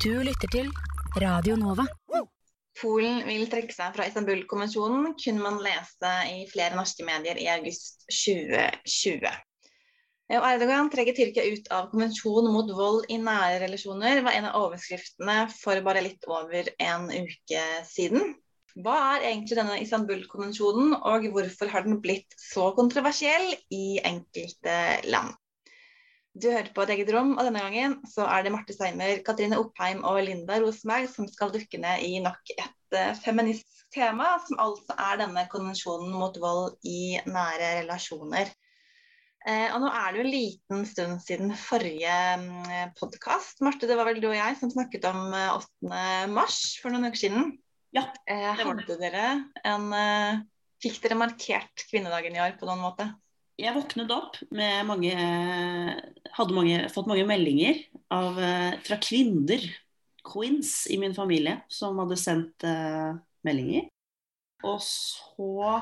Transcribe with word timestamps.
Du 0.00 0.14
lytter 0.24 0.48
til 0.48 0.68
Radio 1.20 1.58
Nova. 1.60 1.84
Polen 2.80 3.18
vil 3.26 3.42
trekke 3.52 3.74
seg 3.74 3.90
fra 3.92 4.06
Istanbul-konvensjonen, 4.08 5.10
kunne 5.20 5.42
man 5.44 5.58
lese 5.60 6.12
i 6.30 6.46
flere 6.48 6.78
norske 6.78 7.04
medier 7.04 7.36
i 7.36 7.44
august 7.52 8.06
2020. 8.08 9.28
Og 10.38 10.46
Erdogan 10.48 10.88
trekker 10.88 11.18
Tyrkia 11.18 11.44
ut 11.52 11.68
av 11.76 11.90
konvensjonen 11.92 12.48
mot 12.54 12.72
vold 12.78 13.12
i 13.12 13.18
nære 13.20 13.60
relasjoner, 13.66 14.22
var 14.24 14.38
en 14.38 14.48
av 14.48 14.56
overskriftene 14.62 15.36
for 15.52 15.84
bare 15.84 16.06
litt 16.08 16.24
over 16.32 16.72
en 16.80 17.04
uke 17.12 17.66
siden. 17.90 18.32
Hva 18.80 18.96
er 19.18 19.28
egentlig 19.34 19.60
denne 19.60 19.82
Istanbul-konvensjonen, 19.84 20.96
og 20.96 21.28
hvorfor 21.36 21.74
har 21.76 21.84
den 21.84 22.00
blitt 22.00 22.40
så 22.40 22.70
kontroversiell 22.78 23.52
i 23.68 24.00
enkelte 24.00 24.80
land? 25.12 25.36
Du 26.30 26.46
hører 26.46 26.70
på 26.74 26.84
et 26.84 26.92
eget 26.94 27.10
rom, 27.10 27.32
og 27.34 27.42
denne 27.42 27.62
gangen 27.64 27.96
så 28.06 28.22
er 28.30 28.44
det 28.46 28.52
Marte 28.54 28.74
Seimer, 28.76 29.18
Katrine 29.26 29.58
Oppheim 29.58 30.04
og 30.06 30.20
Linda 30.22 30.60
Rosenberg 30.62 31.08
som 31.10 31.26
skal 31.26 31.50
dukke 31.50 31.80
ned 31.82 32.04
i 32.06 32.20
nok 32.22 32.52
et 32.54 32.96
uh, 32.96 33.16
feministisk 33.18 33.88
tema, 33.90 34.36
som 34.46 34.60
altså 34.62 34.94
er 34.94 35.18
denne 35.24 35.42
konvensjonen 35.50 36.12
mot 36.14 36.36
vold 36.38 36.76
i 36.86 37.18
nære 37.26 37.80
relasjoner. 37.80 38.52
Eh, 39.48 39.72
og 39.72 39.80
nå 39.80 39.88
er 39.88 40.12
det 40.12 40.20
jo 40.20 40.24
en 40.26 40.34
liten 40.34 40.82
stund 40.84 41.22
siden 41.24 41.54
forrige 41.56 42.12
um, 42.36 42.46
mm, 42.60 42.92
podkast. 42.98 43.62
Marte, 43.64 43.88
det 43.88 43.96
var 43.96 44.06
vel 44.10 44.20
du 44.20 44.28
og 44.28 44.36
jeg 44.36 44.58
som 44.60 44.70
snakket 44.70 45.06
om 45.08 45.32
8. 45.32 45.70
Eh, 45.88 46.26
mars 46.28 46.58
for 46.82 46.92
noen 46.92 47.08
uker 47.08 47.22
siden. 47.22 47.54
Ja, 47.96 48.04
det 48.28 48.66
var 48.68 48.76
det. 48.76 48.84
Hadde 48.84 48.98
dere 49.00 49.24
en 49.66 49.88
uh, 49.96 50.42
Fikk 50.80 51.00
dere 51.02 51.18
markert 51.20 51.82
kvinnedagen 51.90 52.36
i 52.36 52.40
år 52.40 52.54
på 52.60 52.68
noen 52.68 52.80
måte? 52.84 53.08
Jeg 53.60 53.76
våknet 53.76 54.12
opp 54.14 54.38
med 54.54 54.88
mange 54.88 55.14
Hadde 56.30 56.54
mange, 56.54 56.84
fått 56.94 57.08
mange 57.10 57.26
meldinger 57.28 57.80
av, 58.14 58.38
eh, 58.38 58.76
fra 58.86 58.96
kvinner, 59.02 59.64
queens, 60.24 60.86
i 60.90 60.98
min 61.00 61.14
familie 61.16 61.56
som 61.72 61.98
hadde 61.98 62.18
sendt 62.20 62.64
uh, 62.64 63.16
meldinger. 63.46 63.88
Og 64.62 64.78
så 64.84 65.80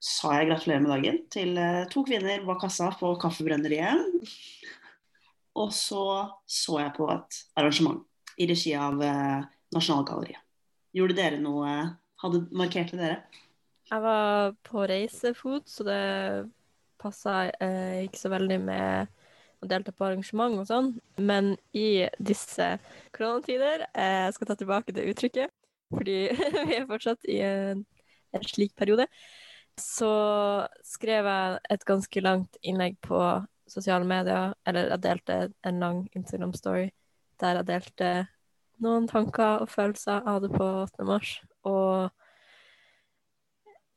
sa 0.00 0.32
jeg 0.38 0.48
gratulerer 0.48 0.84
med 0.84 0.92
dagen 0.94 1.20
til 1.34 1.58
uh, 1.58 1.84
to 1.92 2.04
kvinner 2.06 2.46
bak 2.46 2.62
kassa 2.62 2.88
på 2.96 3.12
Kaffebrenneriet. 3.20 4.24
Og 5.60 5.74
så 5.74 6.06
så 6.48 6.80
jeg 6.80 6.96
på 6.96 7.10
et 7.12 7.40
arrangement 7.60 8.00
i 8.40 8.48
regi 8.50 8.72
av 8.78 8.96
uh, 9.02 9.44
Nasjonalgalleriet. 9.74 10.40
Gjorde 10.94 11.18
dere 11.18 11.42
noe 11.42 11.74
Hadde 12.22 12.44
Markerte 12.56 12.96
dere? 12.96 13.20
Jeg 13.90 14.00
var 14.00 14.54
på 14.64 14.86
reisefot, 14.88 15.66
så 15.68 15.84
det 15.84 16.02
passa 17.04 17.36
eh, 17.62 18.04
ikke 18.06 18.20
så 18.20 18.32
veldig 18.32 18.58
med 18.64 19.12
å 19.64 19.68
delta 19.70 19.92
på 19.94 20.06
arrangement 20.08 20.58
og 20.60 20.68
sånn. 20.68 20.90
Men 21.20 21.54
i 21.76 22.06
disse 22.18 22.74
koronatider 23.14 23.86
eh, 23.92 24.24
Jeg 24.26 24.36
skal 24.36 24.50
ta 24.50 24.58
tilbake 24.60 24.94
det 24.96 25.06
uttrykket, 25.12 25.54
fordi 25.94 26.18
vi 26.68 26.78
er 26.80 26.90
fortsatt 26.90 27.24
i 27.30 27.40
en, 27.46 27.84
en 28.34 28.46
slik 28.48 28.74
periode. 28.78 29.08
Så 29.80 30.10
skrev 30.86 31.26
jeg 31.26 31.58
et 31.74 31.86
ganske 31.88 32.22
langt 32.22 32.60
innlegg 32.62 33.00
på 33.02 33.20
sosiale 33.70 34.06
medier, 34.06 34.52
eller 34.68 34.92
jeg 34.92 35.02
delte 35.02 35.38
en 35.66 35.80
lang 35.82 36.04
Instagram-story 36.14 36.90
der 37.42 37.58
jeg 37.58 37.66
delte 37.66 38.10
noen 38.84 39.08
tanker 39.10 39.64
og 39.64 39.70
følelser 39.72 40.22
av 40.28 40.42
det 40.44 40.52
på 40.54 40.66
8. 40.84 41.06
mars. 41.08 41.32
Og 41.66 42.10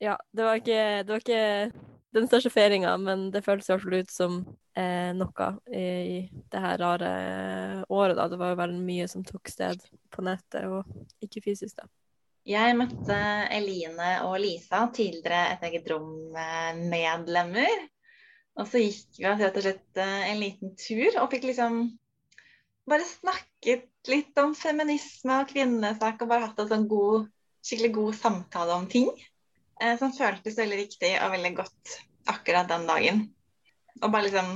ja, 0.01 0.15
det 0.33 0.45
var 0.45 0.59
ikke, 0.61 0.81
det 1.03 1.13
var 1.13 1.23
ikke 1.23 1.96
den 2.15 2.27
største 2.29 2.51
feiringa, 2.53 2.93
men 3.01 3.27
det 3.33 3.43
føles 3.45 3.67
i 3.67 3.73
hvert 3.73 3.83
fall 3.83 3.99
ut 3.99 4.13
som 4.13 4.39
eh, 4.79 5.11
noe 5.17 5.49
i 5.67 6.23
det 6.51 6.63
her 6.63 6.79
rare 6.81 7.11
året, 7.89 8.15
da. 8.17 8.27
Det 8.31 8.39
var 8.39 8.53
jo 8.53 8.61
veldig 8.61 8.81
mye 8.87 9.07
som 9.11 9.25
tok 9.27 9.51
sted 9.51 9.83
på 10.13 10.25
nettet, 10.25 10.65
og 10.71 10.87
ikke 11.23 11.43
fysisk, 11.49 11.75
da. 11.81 11.89
Jeg 12.47 12.77
møtte 12.79 13.15
Eline 13.51 14.11
og 14.23 14.37
Lisa, 14.39 14.85
tidligere 14.95 15.57
Et 15.57 15.63
eget 15.67 15.89
rom-medlemmer. 15.91 17.87
Og 18.57 18.69
så 18.71 18.79
gikk 18.81 19.19
vi 19.19 19.27
rett 19.27 19.57
og 19.59 19.65
slett 19.65 19.99
eh, 20.01 20.29
en 20.31 20.39
liten 20.41 20.71
tur 20.79 21.19
og 21.21 21.27
fikk 21.33 21.49
liksom 21.49 21.81
bare 22.87 23.03
snakket 23.03 23.89
litt 24.07 24.39
om 24.39 24.55
feminisme 24.55 25.41
og 25.41 25.49
kvinnesak 25.51 26.23
og 26.23 26.31
bare 26.31 26.47
hatt 26.47 26.61
en 26.63 26.69
sånn 26.71 26.87
god, 26.89 27.27
skikkelig 27.67 27.91
god 27.99 28.17
samtale 28.17 28.77
om 28.79 28.87
ting. 28.89 29.11
Eh, 29.81 29.97
som 29.99 30.13
føltes 30.13 30.57
veldig 30.57 30.79
riktig 30.79 31.11
og 31.21 31.33
veldig 31.35 31.53
godt 31.59 31.97
akkurat 32.31 32.69
den 32.69 32.87
dagen. 32.89 33.21
Og 34.01 34.09
bare 34.09 34.27
liksom 34.27 34.55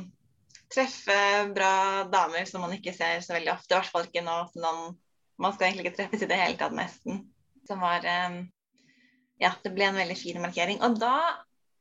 treffe 0.72 1.18
bra 1.54 2.08
damer 2.10 2.48
som 2.50 2.64
man 2.64 2.74
ikke 2.78 2.94
ser 2.96 3.22
så 3.26 3.36
veldig 3.36 3.54
ofte. 3.54 3.74
I 3.74 3.80
hvert 3.80 3.94
fall 3.94 4.08
ikke 4.10 4.26
nå 4.26 4.38
som 4.54 4.66
noen 4.66 4.98
man 5.42 5.56
skal 5.56 5.68
egentlig 5.68 5.88
ikke 5.88 5.98
treffes 5.98 6.22
i 6.22 6.28
det 6.30 6.38
hele 6.38 6.58
tatt, 6.58 6.74
nesten. 6.78 7.24
Som 7.70 7.82
var 7.86 8.06
eh, 8.08 8.42
Ja, 9.42 9.56
det 9.64 9.72
ble 9.74 9.88
en 9.90 9.98
veldig 9.98 10.18
fin 10.18 10.42
markering. 10.42 10.82
Og 10.86 11.00
da 11.02 11.16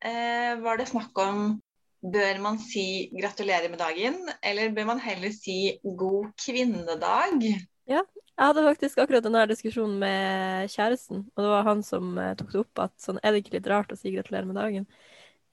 eh, 0.05 0.55
var 0.61 0.81
det 0.81 0.91
snakk 0.93 1.17
om 1.25 1.59
Bør 2.01 2.39
man 2.41 2.57
si 2.57 3.11
'gratulerer 3.13 3.69
med 3.69 3.77
dagen', 3.77 4.23
eller 4.43 4.71
bør 4.73 4.87
man 4.89 5.01
heller 5.05 5.35
si 5.37 5.77
'god 5.85 6.31
kvinnedag'? 6.41 7.45
Ja, 7.91 8.05
jeg 8.07 8.47
hadde 8.47 8.63
faktisk 8.69 9.01
akkurat 9.03 9.25
denne 9.27 9.43
diskusjonen 9.51 9.97
med 10.01 10.71
kjæresten, 10.71 11.25
og 11.35 11.43
det 11.43 11.49
var 11.51 11.67
han 11.67 11.83
som 11.85 12.13
eh, 12.23 12.37
tok 12.39 12.53
det 12.53 12.61
opp 12.63 12.83
at 12.87 12.95
sånn, 13.03 13.19
er 13.21 13.35
det 13.35 13.43
ikke 13.43 13.57
litt 13.57 13.71
rart 13.71 13.91
å 13.91 13.99
si 13.99 14.13
gratulerer 14.15 14.47
med 14.47 14.61
dagen? 14.61 14.87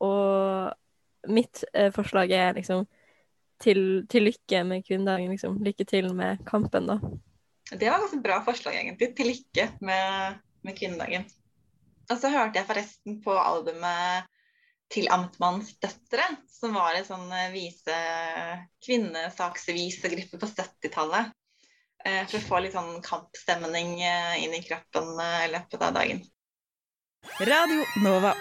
Og 0.05 1.31
mitt 1.33 1.63
eh, 1.73 1.89
forslag 1.95 2.31
er 2.35 2.53
liksom 2.59 2.85
til, 3.63 3.81
til, 4.11 4.27
lykke 4.29 4.61
med 4.69 4.85
kvinnedagen, 4.85 5.33
liksom. 5.33 5.57
Lykke 5.65 5.87
til 5.89 6.11
med 6.15 6.43
kampen, 6.45 6.85
da. 6.91 6.99
Det 7.71 7.89
var 7.89 8.03
ganske 8.03 8.21
bra 8.21 8.37
forslag, 8.45 8.77
egentlig. 8.77 9.09
Til 9.17 9.31
lykke 9.33 9.67
med, 9.89 10.37
med 10.63 10.77
kvinnedagen. 10.77 11.25
Og 12.07 12.19
så 12.21 12.29
hørte 12.31 12.61
jeg 12.61 12.69
forresten 12.69 13.17
på 13.25 13.33
albumet 13.33 14.29
til 14.93 15.09
Amtmannens 15.11 15.73
døtre, 15.81 16.29
som 16.47 16.77
var 16.77 16.95
en 16.95 17.09
sånn 17.09 17.27
eh, 17.33 17.49
vise, 17.51 17.97
kvinnesaksvisegruppe 18.85 20.39
på 20.39 20.53
70-tallet. 20.53 21.33
Eh, 22.07 22.23
for 22.29 22.39
å 22.39 22.45
få 22.45 22.59
litt 22.63 22.75
sånn 22.75 23.01
kampstemning 23.03 23.97
eh, 23.99 24.39
inn 24.45 24.53
i 24.55 24.63
kroppen 24.63 25.17
eh, 25.19 25.45
i 25.47 25.51
løpet 25.51 25.81
av 25.83 25.95
dagen. 25.97 26.21
Radio 27.43 27.83
Nova. 28.05 28.31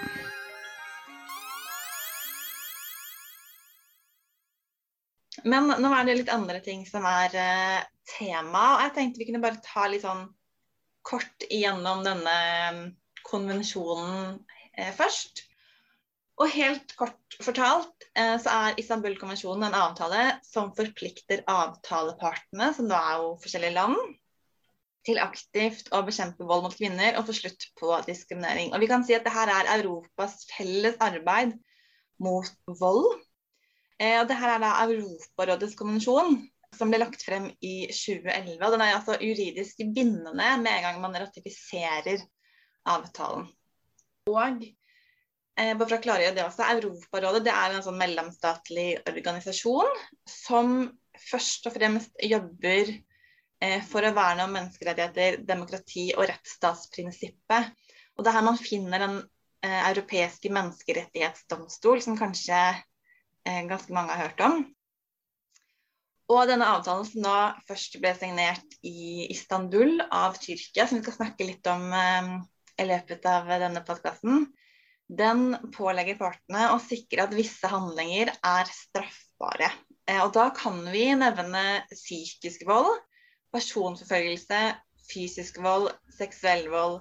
Men 5.47 5.72
nå 5.82 5.91
er 5.94 6.06
det 6.06 6.16
litt 6.21 6.31
andre 6.34 6.60
ting 6.62 6.84
som 6.87 7.06
er 7.06 7.34
tema. 8.16 8.62
og 8.76 8.84
Jeg 8.84 8.94
tenkte 8.94 9.22
vi 9.22 9.26
kunne 9.28 9.43
bare 9.43 9.62
ta 9.62 9.87
litt 9.91 10.06
sånn 10.06 10.25
kort 11.06 11.47
igjennom 11.50 12.03
denne 12.06 12.38
konvensjonen 13.26 14.41
først. 14.99 15.46
Og 16.37 16.53
helt 16.53 16.93
kort 16.99 17.37
fortalt 17.41 18.07
eh, 18.13 18.37
så 18.43 18.53
er 18.53 18.81
Istanbul-konvensjonen 18.81 19.71
en 19.71 19.79
avtale 19.79 20.25
som 20.45 20.73
forplikter 20.77 21.43
avtalepartene, 21.49 22.73
som 22.77 22.91
da 22.91 23.01
er 23.01 23.23
jo 23.23 23.31
forskjellige 23.41 23.77
land, 23.77 23.97
til 25.07 25.21
aktivt 25.23 25.89
å 25.95 26.03
bekjempe 26.05 26.45
vold 26.45 26.67
mot 26.67 26.75
kvinner 26.77 27.17
og 27.17 27.29
få 27.29 27.37
slutt 27.39 27.69
på 27.79 27.95
diskriminering. 28.09 28.73
Og 28.75 28.83
vi 28.83 28.91
kan 28.91 29.07
si 29.07 29.15
at 29.17 29.25
dette 29.25 29.47
er 29.55 29.71
Europas 29.79 30.43
felles 30.51 30.99
arbeid 31.01 31.55
mot 32.23 32.53
vold. 32.81 33.09
Eh, 33.97 34.19
og 34.21 34.29
dette 34.29 34.53
er 34.53 34.61
da 34.61 34.75
Europarådets 34.85 35.77
konvensjon, 35.79 36.41
som 36.77 36.93
ble 36.93 37.01
lagt 37.01 37.23
frem 37.25 37.49
i 37.65 37.87
2011. 37.89 38.59
og 38.61 38.75
Den 38.75 38.85
er 38.85 38.97
altså 38.99 39.17
juridisk 39.23 39.81
bindende 39.97 40.35
med 40.35 40.73
en 40.75 40.89
gang 40.91 41.01
man 41.01 41.17
ratifiserer 41.17 42.21
avtalen. 42.85 43.47
Og 44.29 44.67
Eh, 45.56 45.72
bare 45.72 45.89
for 45.89 45.97
å 45.97 46.05
klargjøre 46.05 46.37
det 46.37 46.44
også, 46.44 46.67
Europarådet 46.77 47.47
det 47.47 47.53
er 47.56 47.72
en 47.72 47.84
sånn 47.84 47.97
mellomstatlig 47.97 48.89
organisasjon 49.09 50.03
som 50.28 50.75
først 51.31 51.69
og 51.71 51.77
fremst 51.78 52.12
jobber 52.28 52.91
eh, 52.93 53.81
for 53.89 54.05
å 54.05 54.12
verne 54.17 54.44
om 54.44 54.53
menneskerettigheter, 54.53 55.38
demokrati 55.49 56.11
og 56.17 56.26
rettsstatsprinsippet. 56.29 57.73
Og 58.17 58.25
det 58.25 58.32
er 58.32 58.37
her 58.37 58.44
man 58.44 58.61
finner 58.61 59.00
den 59.00 59.17
eh, 59.64 59.81
europeiske 59.88 60.53
menneskerettighetsdomstol, 60.53 62.05
som 62.05 62.20
kanskje 62.20 62.61
eh, 62.75 63.62
ganske 63.70 63.97
mange 63.97 64.12
har 64.12 64.29
hørt 64.29 64.44
om. 64.44 64.61
Og 66.37 66.43
denne 66.50 66.69
avtalen 66.69 67.08
som 67.08 67.23
da 67.23 67.38
først 67.69 67.97
ble 68.03 68.12
signert 68.19 68.76
i 68.85 69.25
Istanbul 69.31 70.00
av 70.11 70.37
Tyrkia, 70.43 70.85
som 70.85 70.99
vi 70.99 71.06
skal 71.06 71.19
snakke 71.20 71.49
litt 71.49 71.73
om 71.73 71.88
eh, 71.97 72.32
i 72.82 72.88
løpet 72.93 73.25
av 73.32 73.49
denne 73.56 73.81
podkasten, 73.88 74.50
den 75.06 75.56
pålegger 75.75 76.19
partene 76.19 76.70
å 76.75 76.79
sikre 76.82 77.26
at 77.26 77.35
visse 77.37 77.69
handlinger 77.70 78.32
er 78.35 78.70
straffbare. 78.73 79.70
Eh, 80.08 80.23
og 80.23 80.32
da 80.35 80.49
kan 80.55 80.81
vi 80.91 81.08
nevne 81.19 81.64
psykisk 81.93 82.67
vold, 82.67 82.91
personforfølgelse, 83.55 84.62
fysisk 85.06 85.61
vold, 85.62 85.93
seksuell 86.14 86.67
vold, 86.73 87.00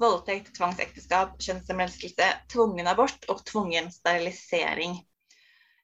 voldtekt, 0.00 0.52
tvangsekteskap, 0.58 1.36
kjønnslemlestelse, 1.40 2.28
tvungen 2.52 2.88
abort 2.90 3.28
og 3.32 3.44
tvungen 3.48 3.88
sterilisering. 3.94 4.98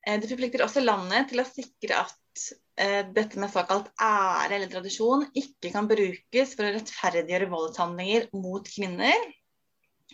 Eh, 0.06 0.18
det 0.20 0.28
forplikter 0.28 0.66
også 0.66 0.84
landet 0.84 1.30
til 1.32 1.40
å 1.40 1.48
sikre 1.48 2.02
at 2.04 2.46
eh, 2.76 3.00
dette 3.16 3.40
med 3.40 3.52
såkalt 3.52 3.88
ære 3.96 4.58
eller 4.58 4.72
tradisjon 4.72 5.24
ikke 5.32 5.72
kan 5.72 5.88
brukes 5.88 6.52
for 6.58 6.68
å 6.68 6.74
rettferdiggjøre 6.76 7.48
voldshandlinger 7.52 8.28
mot 8.36 8.68
kvinner. 8.68 9.30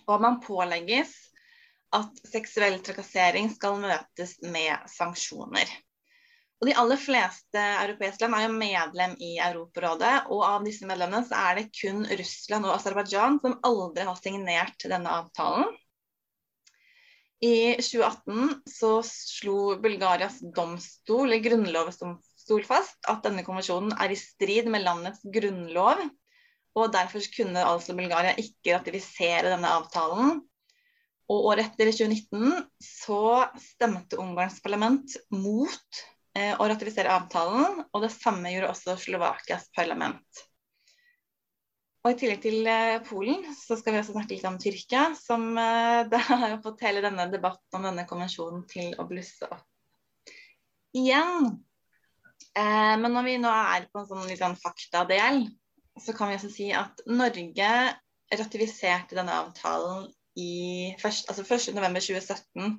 Og 0.07 0.23
man 0.23 0.39
pålegges 0.45 1.17
at 1.97 2.23
seksuell 2.29 2.79
trakassering 2.85 3.49
skal 3.55 3.79
møtes 3.81 4.37
med 4.45 4.89
sanksjoner. 4.93 5.71
Og 6.59 6.67
De 6.67 6.75
aller 6.75 6.99
fleste 6.99 7.61
europeiske 7.85 8.27
land 8.27 8.35
er 8.35 8.47
jo 8.49 8.55
medlem 8.59 9.13
i 9.23 9.37
Europarådet, 9.39 10.15
og 10.35 10.43
av 10.43 10.65
disse 10.67 10.89
medlemmene 10.91 11.23
så 11.29 11.39
er 11.39 11.61
det 11.61 11.69
kun 11.71 12.03
Russland 12.19 12.67
og 12.67 12.75
Aserbajdsjan 12.75 13.39
som 13.45 13.61
aldri 13.69 14.07
har 14.09 14.19
signert 14.19 14.89
denne 14.91 15.13
avtalen. 15.21 15.69
I 17.39 17.79
2018 17.79 18.65
så 18.67 18.91
slo 19.07 19.77
Bulgarias 19.79 20.41
domstol, 20.43 21.29
eller 21.29 21.45
grunnlovsdomstol 21.45 22.65
fast 22.67 22.99
at 23.07 23.23
denne 23.23 23.45
konvensjonen 23.47 23.95
er 23.95 24.11
i 24.11 24.19
strid 24.19 24.67
med 24.67 24.83
landets 24.83 25.23
grunnlov. 25.23 26.03
Og 26.79 26.91
derfor 26.95 27.23
kunne 27.37 27.63
altså 27.63 27.95
Bulgaria 27.99 28.35
ikke 28.39 28.75
ratifisere 28.75 29.53
denne 29.55 29.71
avtalen. 29.79 30.41
Og 31.29 31.51
året 31.51 31.69
etter, 31.69 31.91
i 31.91 31.97
2019, 31.97 32.63
så 32.81 33.23
stemte 33.61 34.21
Ungarns 34.21 34.63
parlament 34.65 35.19
mot 35.35 36.03
eh, 36.39 36.55
å 36.57 36.69
ratifisere 36.71 37.13
avtalen. 37.13 37.83
Og 37.93 38.05
det 38.07 38.13
samme 38.15 38.53
gjorde 38.55 38.73
også 38.73 38.97
Slovakias 39.03 39.69
parlament. 39.77 40.45
Og 42.07 42.15
I 42.15 42.19
tillegg 42.23 42.41
til 42.41 42.69
eh, 42.71 43.01
Polen 43.05 43.43
så 43.59 43.77
skal 43.77 43.93
vi 43.93 44.01
også 44.01 44.15
snakke 44.15 44.33
litt 44.33 44.49
om 44.49 44.57
Tyrkia, 44.63 45.11
som 45.19 45.51
eh, 45.61 46.07
det 46.13 46.21
har 46.31 46.59
fått 46.65 46.85
hele 46.87 47.05
denne 47.05 47.29
debatten 47.33 47.81
om 47.81 47.89
denne 47.91 48.07
konvensjonen 48.09 48.65
til 48.71 48.95
å 48.97 49.09
blusse 49.11 49.49
opp 49.53 49.67
igjen. 50.97 51.51
Eh, 52.57 52.95
men 52.97 53.13
når 53.13 53.27
vi 53.27 53.39
nå 53.43 53.51
er 53.53 53.89
på 53.93 54.01
en 54.01 54.09
sånn 54.09 54.29
litt 54.31 54.41
sånn 54.41 54.57
faktadel, 54.59 55.45
så 55.99 56.15
kan 56.17 56.31
vi 56.31 56.39
også 56.39 56.51
si 56.53 56.71
at 56.73 57.03
Norge 57.11 57.73
ratifiserte 58.39 59.19
denne 59.19 59.35
avtalen 59.43 60.07
i 60.39 60.95
først, 61.01 61.29
altså 61.31 61.45
1.11.2017. 61.45 62.77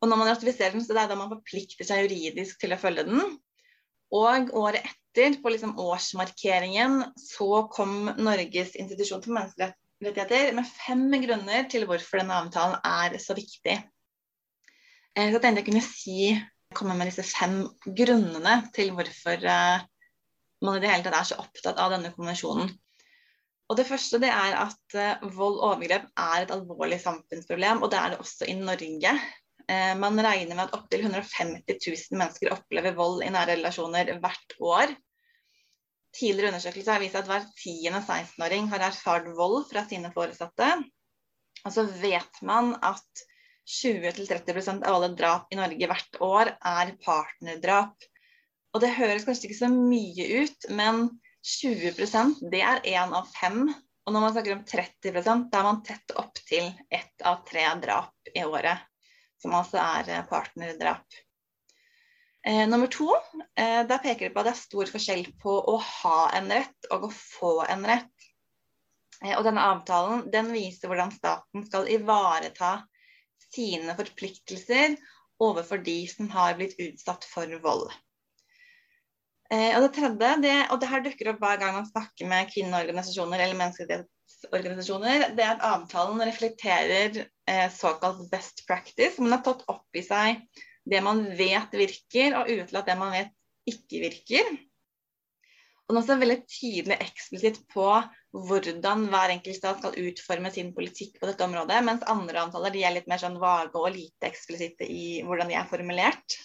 Og 0.00 0.08
når 0.08 0.16
man 0.16 0.30
ratifiserer 0.30 0.74
den, 0.74 0.84
så 0.84 0.96
det 0.96 1.02
er 1.02 1.10
da 1.10 1.18
man 1.18 1.32
forplikter 1.32 1.86
seg 1.86 2.06
juridisk 2.06 2.60
til 2.62 2.72
å 2.72 2.80
følge 2.80 3.04
den. 3.08 3.36
Og 4.16 4.50
året 4.58 4.80
etter, 4.82 5.36
på 5.42 5.52
liksom 5.52 5.76
årsmarkeringen, 5.82 7.02
så 7.18 7.64
kom 7.72 8.10
Norges 8.18 8.76
institusjon 8.78 9.22
for 9.24 9.36
menneskerettigheter 9.36 10.54
med 10.56 10.68
fem 10.70 11.04
grunner 11.26 11.68
til 11.70 11.86
hvorfor 11.88 12.22
denne 12.22 12.38
avtalen 12.44 12.78
er 12.86 13.18
så 13.22 13.36
viktig. 13.36 13.76
Eh, 15.16 15.28
så 15.28 15.36
jeg 15.36 15.42
tenkte 15.42 15.62
jeg 15.62 15.68
kunne 15.68 15.84
si, 15.84 16.18
komme 16.74 16.96
med 16.98 17.10
disse 17.10 17.26
fem 17.26 17.64
grunnene 17.98 18.60
til 18.74 18.94
hvorfor 18.96 19.46
eh, 19.52 19.88
man 20.64 20.76
i 20.78 20.82
det 20.82 20.92
hele 20.92 21.06
tatt 21.06 21.18
er 21.18 21.28
så 21.30 21.40
opptatt 21.42 21.80
av 21.82 21.92
denne 21.94 22.12
konvensjonen. 22.14 22.70
Og 23.70 23.76
Det 23.78 23.86
første 23.86 24.18
det 24.18 24.30
er 24.34 24.56
at 24.58 24.96
uh, 24.98 25.28
vold 25.30 25.60
og 25.60 25.66
overgrep 25.68 26.08
er 26.18 26.42
et 26.42 26.50
alvorlig 26.50 26.98
samfunnsproblem, 27.02 27.84
og 27.84 27.92
det 27.92 28.00
er 28.00 28.12
det 28.12 28.18
også 28.24 28.48
i 28.50 28.56
Norge. 28.58 29.12
Eh, 29.70 29.92
man 29.98 30.18
regner 30.18 30.56
med 30.56 30.64
at 30.64 30.74
opptil 30.74 31.04
150 31.04 31.62
000 31.86 32.18
mennesker 32.18 32.50
opplever 32.50 32.96
vold 32.98 33.22
i 33.22 33.30
nære 33.30 33.54
relasjoner 33.54 34.10
hvert 34.18 34.56
år. 34.58 34.94
Tidligere 36.16 36.50
undersøkelser 36.50 36.96
har 36.96 37.02
vist 37.04 37.18
at 37.20 37.28
hver 37.30 37.46
tiende 37.54 38.00
16-åring 38.02 38.66
har 38.72 38.88
erfart 38.88 39.28
vold 39.38 39.68
fra 39.70 39.84
sine 39.86 40.10
foresatte. 40.14 40.72
Og 41.62 41.74
så 41.76 41.84
vet 42.00 42.40
man 42.42 42.72
at 42.82 43.24
20-30% 43.70 44.82
av 44.82 44.96
alle 44.96 45.12
drap 45.14 45.52
i 45.52 45.58
Norge 45.60 45.90
hvert 45.92 46.20
år 46.24 46.50
er 46.56 46.94
partnerdrap. 47.04 47.94
Og 48.74 48.82
det 48.82 48.96
høres 48.96 49.26
kanskje 49.28 49.50
ikke 49.50 49.60
så 49.60 49.70
mye 49.70 50.26
ut, 50.42 50.70
men 50.74 51.06
20% 51.46 52.42
det 52.52 52.60
er 52.64 52.84
én 52.92 53.14
av 53.16 53.28
fem. 53.32 53.64
Og 54.06 54.14
når 54.14 54.24
man 54.24 54.32
snakker 54.34 54.56
om 54.56 54.62
30 54.66 55.18
da 55.24 55.34
er 55.60 55.66
man 55.66 55.82
tett 55.86 56.14
opptil 56.18 56.70
ett 56.90 57.24
av 57.26 57.42
tre 57.48 57.66
drap 57.82 58.32
i 58.34 58.44
året 58.44 58.86
som 59.40 59.54
altså 59.56 59.80
er 59.80 60.08
eh, 60.08 60.24
partnerdrap. 60.28 61.20
Eh, 62.46 62.68
nummer 62.68 62.86
to, 62.86 63.08
eh, 63.56 63.86
der 63.86 63.98
peker 63.98 64.28
det 64.28 64.34
på 64.34 64.40
at 64.40 64.48
det 64.48 64.54
er 64.54 64.60
stor 64.62 64.90
forskjell 64.94 65.26
på 65.42 65.54
å 65.72 65.76
ha 65.84 66.30
en 66.38 66.48
rett 66.52 66.88
og 66.92 67.08
å 67.08 67.12
få 67.12 67.54
en 67.68 67.84
rett. 67.88 68.28
Eh, 69.20 69.34
og 69.36 69.44
denne 69.44 69.64
avtalen 69.74 70.24
den 70.32 70.48
viser 70.54 70.88
hvordan 70.88 71.12
staten 71.12 71.66
skal 71.66 71.88
ivareta 71.92 72.78
sine 73.50 73.96
forpliktelser 73.98 74.96
overfor 75.40 75.84
de 75.84 75.98
som 76.08 76.30
har 76.32 76.56
blitt 76.56 76.78
utsatt 76.80 77.26
for 77.28 77.60
vold. 77.64 77.90
Eh, 79.50 79.74
og 79.74 79.82
det 79.82 79.90
tredje, 79.96 80.30
det, 80.44 80.54
og 80.70 80.78
det 80.78 80.88
her 80.92 81.02
dukker 81.02 81.32
opp 81.32 81.40
hver 81.42 81.58
gang 81.58 81.74
man 81.74 81.88
snakker 81.88 82.28
med 82.30 82.50
kvinneorganisasjoner 82.52 83.42
eller 83.42 83.58
menneskerettighetsorganisasjoner, 83.58 85.24
det 85.34 85.42
er 85.42 85.56
at 85.56 85.64
avtalen 85.66 86.22
reflekterer 86.22 87.18
eh, 87.24 87.66
såkalt 87.74 88.22
best 88.30 88.62
practice. 88.68 89.18
Man 89.18 89.34
har 89.34 89.42
tatt 89.46 89.66
opp 89.72 89.98
i 89.98 90.04
seg 90.06 90.44
det 90.90 91.00
man 91.02 91.24
vet 91.38 91.74
virker, 91.74 92.38
og 92.38 92.50
utelatt 92.50 92.88
det 92.88 92.98
man 93.00 93.14
vet 93.14 93.34
ikke 93.68 94.04
virker. 94.06 94.52
Og 95.90 95.96
den 95.96 95.98
er 95.98 96.04
også 96.04 96.20
veldig 96.20 96.38
tydelig 96.46 96.96
eksplisitt 97.02 97.56
på 97.74 97.88
hvordan 98.30 99.08
hver 99.10 99.32
enkelt 99.34 99.58
stat 99.58 99.80
skal 99.80 99.96
utforme 99.98 100.52
sin 100.54 100.70
politikk 100.76 101.18
på 101.18 101.26
dette 101.26 101.42
området, 101.42 101.80
mens 101.82 102.06
andre 102.06 102.44
avtaler 102.44 102.70
de 102.76 102.84
er 102.86 102.94
litt 102.94 103.10
mer 103.10 103.18
sånn 103.18 103.40
vage 103.42 103.74
og 103.74 103.90
lite 103.96 104.30
eksplisitte 104.30 104.86
i 104.86 105.24
hvordan 105.26 105.50
de 105.50 105.58
er 105.58 105.66
formulert. 105.66 106.38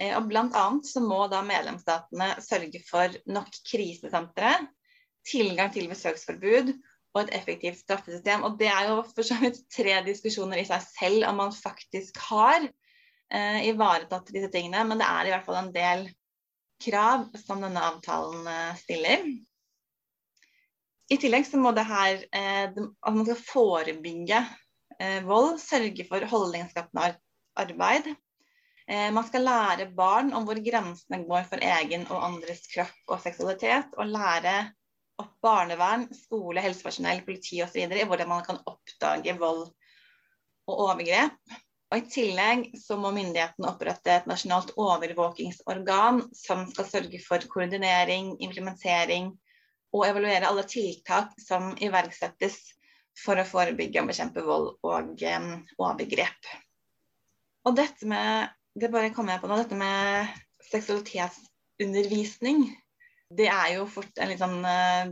Eh, 0.00 0.12
og 0.16 0.28
blant 0.30 0.56
annet 0.58 0.88
så 0.88 1.02
må 1.04 1.22
da 1.32 1.42
medlemsstatene 1.46 2.34
sørge 2.44 2.82
for 2.88 3.14
nok 3.30 3.48
krisesentre, 3.68 4.56
tilgang 5.26 5.72
til 5.74 5.88
besøksforbud 5.90 6.74
og 7.16 7.22
et 7.22 7.32
effektivt 7.38 7.80
straffesystem. 7.80 8.44
Og 8.46 8.58
det 8.60 8.68
er 8.70 8.90
jo 8.92 9.00
for 9.08 9.26
så 9.26 9.38
vidt 9.40 9.62
tre 9.72 9.98
diskusjoner 10.06 10.60
i 10.60 10.68
seg 10.68 10.84
selv 10.90 11.26
om 11.30 11.40
man 11.40 11.54
faktisk 11.56 12.20
har 12.28 12.60
eh, 12.66 13.66
ivaretatt 13.70 14.30
disse 14.34 14.52
tingene, 14.52 14.84
men 14.86 15.02
det 15.02 15.08
er 15.08 15.28
i 15.28 15.34
hvert 15.34 15.48
fall 15.48 15.60
en 15.64 15.74
del 15.74 16.06
krav 16.82 17.28
som 17.40 17.64
denne 17.64 17.82
avtalen 17.82 18.46
eh, 18.52 18.72
stiller. 18.82 19.24
I 21.06 21.18
tillegg 21.22 21.46
så 21.46 21.58
må 21.62 21.70
det 21.74 21.86
her 21.86 22.22
eh, 22.34 22.66
at 22.66 23.14
man 23.14 23.26
skal 23.26 23.42
forebygge 23.48 24.42
eh, 24.98 25.20
vold, 25.26 25.56
sørge 25.62 26.06
for 26.08 26.26
holdningsskapende 26.30 27.12
arbeid. 27.56 28.10
Eh, 28.86 29.10
man 29.12 29.26
skal 29.26 29.42
lære 29.42 29.88
barn 29.98 30.32
om 30.36 30.46
hvor 30.46 30.58
grensene 30.62 31.24
går 31.26 31.46
for 31.50 31.62
egen 31.62 32.06
og 32.06 32.22
andres 32.28 32.66
kropp 32.70 33.14
og 33.14 33.22
seksualitet, 33.24 33.94
og 33.98 34.12
lære 34.12 34.56
opp 35.18 35.32
barnevern, 35.42 36.06
skole, 36.14 36.62
helsepersonell, 36.62 37.24
politi 37.26 37.62
osv. 37.64 37.80
i 37.82 38.06
hvordan 38.06 38.30
man 38.30 38.44
kan 38.46 38.60
oppdage 38.68 39.34
vold 39.40 39.64
og 40.66 40.74
overgrep. 40.86 41.56
Og 41.86 41.98
I 42.02 42.06
tillegg 42.10 42.64
så 42.82 42.98
må 42.98 43.12
myndighetene 43.14 43.70
opprette 43.70 44.10
et 44.12 44.26
nasjonalt 44.26 44.72
overvåkingsorgan 44.74 46.24
som 46.34 46.64
skal 46.72 46.88
sørge 46.90 47.20
for 47.22 47.46
koordinering, 47.50 48.34
implementering 48.42 49.30
og 49.94 50.06
evaluere 50.08 50.48
alle 50.48 50.66
tiltak 50.66 51.36
som 51.40 51.70
iverksettes 51.78 52.58
for 53.16 53.38
å 53.38 53.46
forebygge 53.46 54.02
og 54.02 54.10
bekjempe 54.10 54.42
vold 54.44 54.72
og 54.84 55.22
um, 55.30 55.52
overgrep. 55.78 56.50
Og 57.66 57.78
dette 57.78 58.06
med 58.10 58.50
det 58.76 58.92
bare 58.92 59.12
kommer 59.14 59.32
jeg 59.34 59.42
på 59.42 59.48
nå, 59.50 59.56
dette 59.60 59.76
med 59.78 60.28
seksualitetsundervisning 60.70 62.66
det 63.34 63.48
er 63.50 63.76
jo 63.76 63.86
fort 63.90 64.20
en 64.20 64.30
litt 64.30 64.42
sånn 64.42 64.60
uh, 64.62 65.10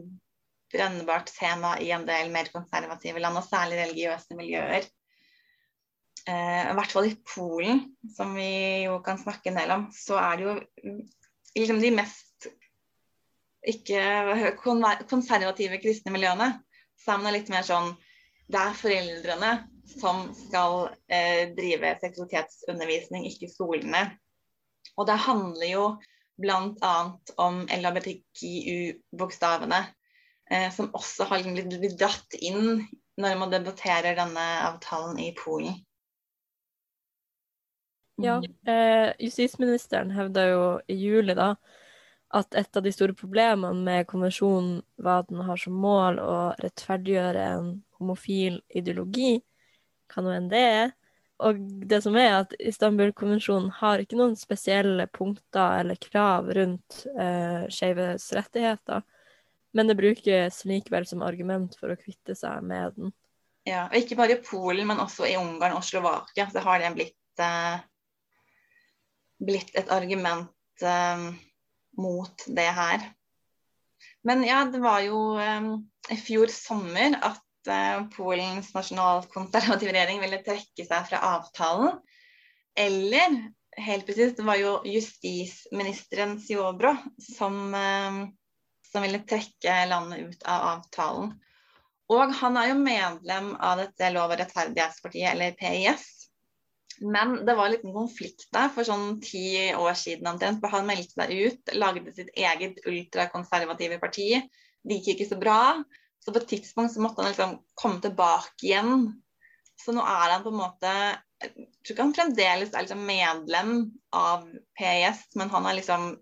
brennbart 0.75 1.33
tema 1.35 1.75
i 1.83 1.90
en 1.94 2.06
del 2.06 2.30
mer 2.35 2.50
konservative 2.52 3.23
land, 3.23 3.38
og 3.40 3.47
særlig 3.47 3.80
religiøse 3.80 4.38
miljøer. 4.38 4.87
Uh, 6.25 6.71
I 6.71 6.76
hvert 6.78 6.94
fall 6.94 7.11
i 7.11 7.16
Polen, 7.35 7.83
som 8.14 8.35
vi 8.38 8.87
jo 8.87 9.00
kan 9.04 9.18
snakke 9.21 9.50
en 9.50 9.59
del 9.61 9.75
om, 9.75 9.88
så 9.94 10.18
er 10.23 10.38
det 10.38 10.47
jo 10.47 10.54
liksom 11.59 11.83
de 11.83 11.92
mest 11.94 12.49
ikke 13.64 14.54
konservative 15.09 15.80
kristne 15.83 16.12
miljøene. 16.14 16.52
Sammen 17.00 17.26
er 17.28 17.38
litt 17.38 17.50
mer 17.50 17.64
sånn 17.66 17.94
Det 18.47 18.61
er 18.61 18.76
foreldrene 18.76 19.50
som 19.87 20.35
skal 20.35 20.88
eh, 21.09 21.55
drive 21.57 21.99
seksualitetsundervisning, 22.00 23.26
ikke 23.29 23.49
skolene. 23.53 24.19
Og 24.97 25.07
det 25.09 25.17
handler 25.26 25.69
jo 25.69 25.97
bl.a. 26.41 27.11
om 27.37 27.69
LHBTQU-bokstavene, 27.71 29.85
eh, 30.50 30.73
som 30.75 30.95
også 30.95 31.25
har 31.31 31.43
blitt 31.47 31.99
dratt 32.00 32.35
inn 32.41 32.88
når 33.21 33.38
man 33.38 33.53
debatterer 33.53 34.17
denne 34.19 34.47
avtalen 34.67 35.19
i 35.23 35.35
Polen. 35.38 35.75
Ja, 38.23 38.43
eh, 38.71 39.11
justisministeren 39.19 40.11
hevda 40.14 40.47
jo 40.50 40.67
i 40.87 40.95
juli 40.95 41.35
da 41.35 41.55
at 42.35 42.55
et 42.59 42.76
av 42.76 42.83
de 42.83 42.93
store 42.95 43.14
problemene 43.14 43.83
med 43.87 44.07
konvensjonen 44.11 44.81
var 45.03 45.23
at 45.23 45.31
den 45.31 45.43
har 45.47 45.59
som 45.61 45.75
mål 45.79 46.19
å 46.23 46.37
rettferdiggjøre 46.62 47.43
en 47.57 47.69
homofil 47.99 48.61
ideologi, 48.75 49.38
hva 50.14 50.25
nå 50.25 50.35
enn 50.35 50.52
det 50.52 50.62
er. 50.75 50.92
og 51.44 51.59
det 51.90 51.99
som 52.04 52.14
er 52.16 52.38
at 52.38 52.54
Istanbul-konvensjonen 52.62 53.73
har 53.80 54.00
ikke 54.00 54.16
noen 54.16 54.37
spesielle 54.38 55.09
punkter 55.11 55.80
eller 55.83 55.99
krav 55.99 56.52
rundt 56.54 57.02
eh, 57.18 57.66
skeives 57.75 58.30
rettigheter, 58.37 59.02
men 59.75 59.90
det 59.90 59.99
brukes 59.99 60.62
likevel 60.64 61.06
som 61.11 61.25
argument 61.26 61.75
for 61.80 61.90
å 61.90 61.99
kvitte 61.99 62.37
seg 62.38 62.62
med 62.62 62.94
den. 62.97 63.14
Ja, 63.64 63.88
og 63.88 63.97
Ikke 63.97 64.16
bare 64.18 64.37
i 64.37 64.44
Polen, 64.44 64.87
men 64.87 65.00
også 65.00 65.26
i 65.26 65.37
Ungarn 65.40 65.78
og 65.78 65.85
Slovakia 65.87 66.47
så 66.52 66.62
har 66.66 66.83
det 66.83 66.92
blitt, 66.94 67.42
eh, 67.42 67.78
blitt 69.40 69.75
et 69.75 69.90
argument 69.90 70.85
eh, 70.85 71.28
mot 71.99 72.47
det 72.47 72.68
her. 72.78 73.09
Men 74.25 74.44
ja, 74.44 74.64
det 74.68 74.80
var 74.85 75.00
jo 75.04 75.23
eh, 75.40 75.71
i 76.12 76.21
fjor 76.21 76.52
sommer 76.52 77.16
at 77.25 77.44
eh, 77.71 78.04
Polens 78.14 78.73
nasjonalkonservative 78.75 79.92
regjering 79.92 80.23
ville 80.23 80.42
trekke 80.47 80.87
seg 80.87 81.11
fra 81.11 81.21
avtalen. 81.35 82.00
Eller 82.76 83.38
helt 83.76 84.06
presist, 84.06 84.37
det 84.38 84.47
var 84.47 84.59
jo 84.61 84.76
justisministeren 84.88 86.38
Siobro 86.42 86.94
som, 87.23 87.75
eh, 87.75 88.21
som 88.92 89.06
ville 89.06 89.23
trekke 89.28 89.78
landet 89.90 90.28
ut 90.28 90.47
av 90.47 90.68
avtalen. 90.75 91.35
Og 92.12 92.35
han 92.37 92.59
er 92.61 92.68
jo 92.68 92.80
medlem 92.83 93.54
av 93.56 93.80
dette 93.80 94.11
Lov- 94.12 94.35
og 94.35 94.40
rettferdighetspartiet, 94.40 95.33
eller 95.33 95.56
PIS. 95.56 96.28
Men 97.00 97.40
det 97.47 97.54
var 97.56 97.66
en 97.66 97.73
liten 97.73 97.94
konflikt 97.94 98.47
der 98.54 98.68
for 98.71 98.87
sånn 98.87 99.18
ti 99.25 99.73
år 99.75 99.97
siden 99.99 100.28
omtrent. 100.30 100.61
For 100.62 100.71
han 100.71 100.87
meldte 100.87 101.16
seg 101.16 101.33
ut, 101.33 101.75
lagde 101.75 102.12
sitt 102.14 102.30
eget 102.37 102.78
ultrakonservative 102.87 103.99
parti. 104.02 104.28
Det 104.85 105.00
gikk 105.00 105.14
ikke 105.14 105.30
så 105.33 105.40
bra. 105.40 105.59
Så 106.25 106.33
på 106.33 106.40
et 106.40 106.49
tidspunkt 106.49 106.95
så 106.95 107.02
måtte 107.04 107.23
han 107.23 107.33
liksom 107.33 107.59
komme 107.76 108.00
tilbake 108.00 108.64
igjen. 108.64 109.11
Så 109.85 109.93
nå 109.93 110.04
er 110.09 110.37
han 110.37 110.45
på 110.45 110.52
en 110.52 110.61
måte 110.62 110.93
Jeg 111.43 111.50
tror 111.52 111.93
ikke 111.93 112.04
han 112.07 112.14
fremdeles 112.16 112.71
er 112.73 112.87
liksom 112.87 113.02
medlem 113.04 113.73
av 114.16 114.47
PIS, 114.78 115.26
men 115.37 115.50
han 115.52 115.66
har 115.69 115.76
liksom 115.76 116.14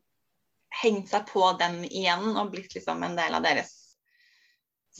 hengt 0.83 1.13
seg 1.13 1.29
på 1.29 1.45
dem 1.61 1.83
igjen 1.85 2.33
og 2.33 2.51
blitt 2.51 2.75
liksom 2.75 3.05
en 3.05 3.15
del 3.15 3.37
av 3.37 3.45
deres 3.45 3.71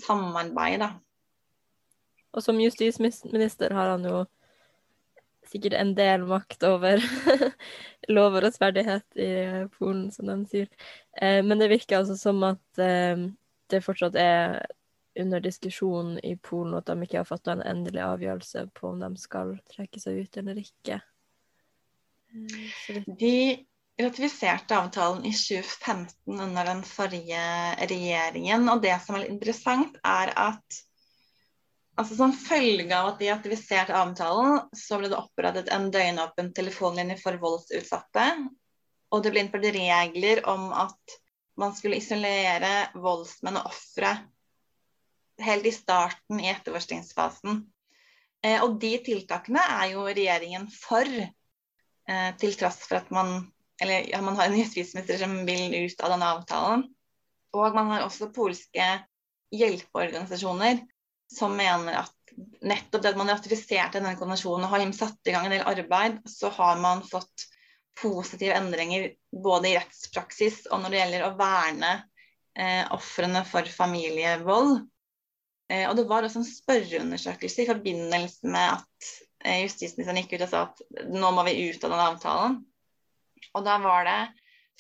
samarbeid, 0.05 0.85
da. 0.85 0.93
Og 2.33 2.45
som 2.45 2.61
justisminister 2.61 3.75
har 3.75 3.91
han 3.97 4.07
jo 4.07 4.23
sikkert 5.51 5.75
en 5.77 5.93
del 5.97 6.25
makt 6.29 6.65
over 6.69 7.03
lov 8.17 8.37
og 8.39 8.45
rettferdighet 8.45 9.19
i 9.21 9.33
Polen, 9.75 10.07
som 10.15 10.31
de 10.31 10.39
sier. 10.49 10.71
Eh, 11.19 11.43
men 11.45 11.61
det 11.61 11.73
virker 11.73 11.99
altså 11.99 12.17
som 12.21 12.41
at 12.47 12.81
eh, 12.81 13.27
det 13.73 13.83
fortsatt 13.85 14.17
er 14.21 14.63
under 15.21 15.41
diskusjon 15.41 16.19
i 16.19 16.37
Polen, 16.37 16.75
at 16.79 16.87
de 16.87 16.97
ikke 17.05 17.21
har 17.21 17.29
fatta 17.29 17.57
en 17.57 17.65
endelig 17.67 18.01
avgjørelse 18.05 18.67
på 18.77 18.93
om 18.93 19.03
de 19.03 19.11
skal 19.21 19.57
trekke 19.73 20.01
seg 20.01 20.23
ut 20.25 20.39
eller 20.41 20.61
ikke. 20.63 21.01
Eh, 22.33 23.03
de 23.07 23.35
ratifiserte 24.01 24.77
avtalen 24.79 25.27
i 25.29 25.35
2015 25.37 26.41
under 26.41 26.65
den 26.65 26.81
forrige 26.87 27.43
regjeringen, 27.91 28.65
og 28.73 28.81
det 28.83 28.97
som 29.05 29.21
er 29.21 29.29
interessant, 29.29 30.01
er 30.05 30.35
at 30.37 30.83
Altså 32.01 32.17
Som 32.17 32.31
følge 32.33 32.97
av 32.97 33.11
at 33.11 33.19
de 33.21 33.27
ratifiserte 33.29 33.93
avtalen, 33.93 34.63
så 34.73 34.97
ble 34.97 35.11
det 35.13 35.19
opprettet 35.19 35.67
en 35.77 35.91
døgnåpen 35.93 36.47
telefonlinje 36.57 37.19
for 37.21 37.37
voldsutsatte. 37.37 38.25
Og 39.13 39.21
det 39.21 39.35
ble 39.35 39.43
innført 39.45 39.67
regler 39.77 40.41
om 40.49 40.71
at 40.73 41.19
man 41.61 41.77
skulle 41.77 41.99
isolere 42.01 42.89
voldsmenn 42.97 43.61
og 43.61 43.69
ofre 43.75 44.15
helt 45.45 45.67
i 45.69 45.75
starten 45.75 46.41
i 46.41 46.51
etterforskningsfasen. 46.53 47.63
Eh, 48.43 48.59
og 48.65 48.79
de 48.83 48.97
tiltakene 49.07 49.63
er 49.79 49.93
jo 49.93 50.07
regjeringen 50.09 50.67
for, 50.75 51.07
eh, 51.07 52.31
til 52.41 52.57
tross 52.59 52.83
for 52.87 53.01
at 53.01 53.11
man, 53.15 53.53
eller, 53.81 54.09
ja, 54.11 54.21
man 54.21 54.37
har 54.37 54.51
en 54.51 54.59
justisminister 54.59 55.19
som 55.19 55.37
vil 55.47 55.75
ut 55.85 56.03
av 56.03 56.15
denne 56.15 56.33
avtalen. 56.39 56.89
Og 57.53 57.75
man 57.75 57.91
har 57.93 58.07
også 58.07 58.33
polske 58.35 58.89
hjelpeorganisasjoner 59.53 60.83
som 61.33 61.57
mener 61.57 62.03
at 62.03 62.15
nettopp 62.65 63.03
det 63.03 63.13
at 63.13 63.19
man 63.21 63.31
ratifiserte 63.33 64.01
denne 64.01 64.17
konvensjonen 64.17 64.67
og 64.67 64.73
har 64.73 64.85
satt 64.97 65.29
i 65.29 65.35
gang 65.35 65.47
en 65.49 65.55
del 65.57 65.67
arbeid, 65.69 66.21
så 66.29 66.49
har 66.53 66.81
man 66.81 67.05
fått 67.05 67.49
positive 68.01 68.57
endringer 68.57 69.11
både 69.45 69.69
i 69.69 69.77
rettspraksis 69.77 70.67
og 70.71 70.81
når 70.83 70.93
det 70.93 71.01
gjelder 71.01 71.27
å 71.27 71.35
verne 71.37 71.93
eh, 72.57 72.85
ofrene 72.95 73.45
for 73.49 73.69
familievold. 73.69 74.81
Eh, 75.73 75.89
og 75.89 75.97
det 75.97 76.05
var 76.11 76.27
også 76.27 76.43
en 76.43 76.49
spørreundersøkelse 76.49 77.65
i 77.65 77.71
forbindelse 77.71 78.53
med 78.53 78.77
at 78.77 79.11
eh, 79.47 79.63
justisministeren 79.65 80.21
gikk 80.21 80.37
ut 80.37 80.47
og 80.47 80.53
sa 80.53 80.63
at 80.69 81.09
nå 81.09 81.33
må 81.33 81.47
vi 81.49 81.57
ut 81.71 81.87
av 81.87 81.95
den 81.95 82.05
avtalen. 82.07 82.59
Og 83.57 83.65
da 83.67 83.79
var 83.83 84.07
det 84.09 84.21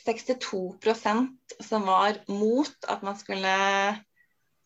62% 0.02 1.56
som 1.62 1.86
var 1.88 2.18
mot 2.28 2.90
at 2.90 3.04
man 3.06 3.18
skulle 3.18 3.56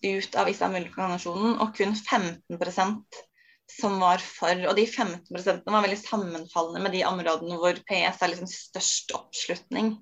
ut 0.05 0.37
av 0.39 0.51
Istanbul-konvensjonen, 0.51 1.57
og 1.63 1.73
kun 1.77 1.95
15% 1.97 3.23
som 3.71 3.97
var 4.01 4.23
for. 4.23 4.67
Og 4.69 4.77
de 4.79 4.87
15% 4.87 5.65
var 5.67 5.85
veldig 5.85 6.01
sammenfallende 6.01 6.83
med 6.85 6.95
de 6.95 7.05
områdene 7.09 7.59
hvor 7.61 7.79
PS 7.89 8.23
er 8.23 8.33
liksom 8.33 8.51
størst 8.51 9.15
oppslutning. 9.17 9.97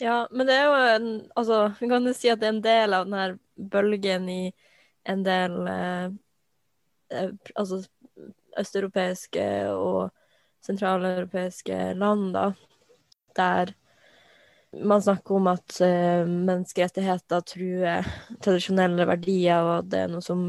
Ja, 0.00 0.28
men 0.30 0.46
det 0.48 0.54
er 0.56 0.64
jo 0.66 0.76
en 0.96 1.08
Altså, 1.36 1.72
vi 1.80 1.88
kan 1.88 2.06
jo 2.06 2.14
si 2.16 2.30
at 2.32 2.40
det 2.40 2.48
er 2.48 2.54
en 2.56 2.64
del 2.64 2.96
av 2.96 3.06
denne 3.06 3.68
bølgen 3.72 4.28
i 4.32 4.42
en 5.08 5.24
del 5.26 5.58
eh, 5.68 6.06
eh 7.12 7.30
Altså 7.54 7.82
østeuropeiske 8.58 9.44
og 9.72 10.10
sentraleuropeiske 10.62 11.76
land, 11.98 12.34
da, 12.34 12.52
der 13.36 13.72
man 14.72 15.02
snakker 15.02 15.34
om 15.34 15.48
at 15.50 15.80
eh, 15.80 16.26
menneskerettigheter 16.26 17.40
truer 17.48 18.06
tradisjonelle 18.44 19.06
verdier, 19.08 19.64
og 19.64 19.72
at 19.78 19.90
det 19.92 20.02
er 20.02 20.12
noe 20.12 20.24
som 20.24 20.44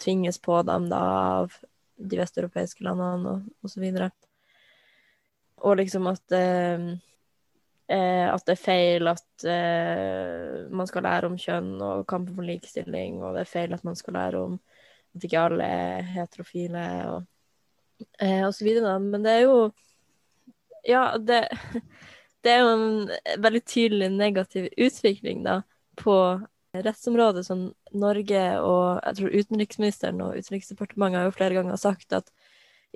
tvinges 0.00 0.40
på 0.42 0.58
dem 0.68 0.88
da, 0.90 1.02
av 1.42 1.56
de 1.96 2.20
vesteuropeiske 2.20 2.84
landene 2.84 3.36
og 3.36 3.68
osv. 3.68 3.84
Og, 3.84 4.10
og 5.64 5.78
liksom 5.80 6.08
at 6.10 6.36
uh, 7.92 8.26
at 8.32 8.44
det 8.46 8.56
er 8.56 8.62
feil 8.62 9.10
at 9.10 9.46
eh, 9.46 10.66
man 10.70 10.88
skal 10.88 11.06
lære 11.06 11.30
om 11.30 11.38
kjønn 11.40 11.76
og 11.82 12.06
kampen 12.10 12.36
for 12.36 12.46
likestilling, 12.46 13.20
og 13.22 13.36
det 13.36 13.44
er 13.44 13.52
feil 13.52 13.76
at 13.76 13.84
man 13.86 13.98
skal 13.98 14.18
lære 14.18 14.42
om 14.42 14.58
at 15.16 15.24
ikke 15.24 15.40
alle 15.40 15.64
er 15.64 16.10
heterofile 16.12 16.84
og, 17.12 17.22
eh, 18.20 18.42
og 18.46 18.52
så 18.54 18.66
videre. 18.66 18.98
Men 19.00 19.24
det 19.24 19.32
er 19.32 19.46
jo 19.46 19.58
Ja, 20.86 21.16
det 21.18 21.48
det 22.46 22.52
er 22.52 22.60
jo 22.62 22.74
en 22.76 23.40
veldig 23.42 23.62
tydelig 23.66 24.10
negativ 24.14 24.68
utvikling 24.78 25.42
da, 25.42 25.62
på 25.98 26.14
rettsområdet 26.76 27.42
som 27.46 27.72
Norge 27.96 28.42
og 28.60 29.00
jeg 29.00 29.16
tror 29.18 29.34
utenriksministeren 29.40 30.20
og 30.22 30.36
Utenriksdepartementet 30.36 31.18
har 31.18 31.26
jo 31.26 31.34
flere 31.34 31.56
ganger 31.56 31.80
sagt 31.80 32.12
at 32.12 32.30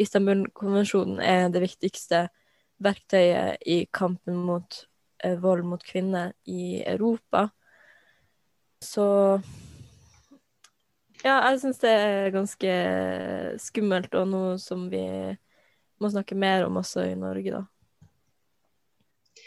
Istanbul-konvensjonen 0.00 1.18
er 1.20 1.49
det 1.52 1.64
viktigste 1.64 2.28
verktøyet 2.80 3.60
i 3.68 3.84
kampen 3.92 4.38
mot 4.46 4.84
eh, 5.25 5.37
vold 5.40 5.64
mot 5.68 5.82
kvinner 5.84 6.32
i 6.49 6.82
Europa. 6.87 7.49
Så 8.84 9.06
ja, 11.20 11.34
jeg 11.50 11.60
syns 11.60 11.82
det 11.82 11.90
er 11.92 12.32
ganske 12.32 12.76
skummelt, 13.60 14.14
og 14.16 14.30
noe 14.30 14.54
som 14.60 14.88
vi 14.92 15.04
må 16.00 16.08
snakke 16.08 16.38
mer 16.38 16.64
om 16.64 16.80
også 16.80 17.04
i 17.10 17.18
Norge, 17.18 17.60
da. 17.60 17.66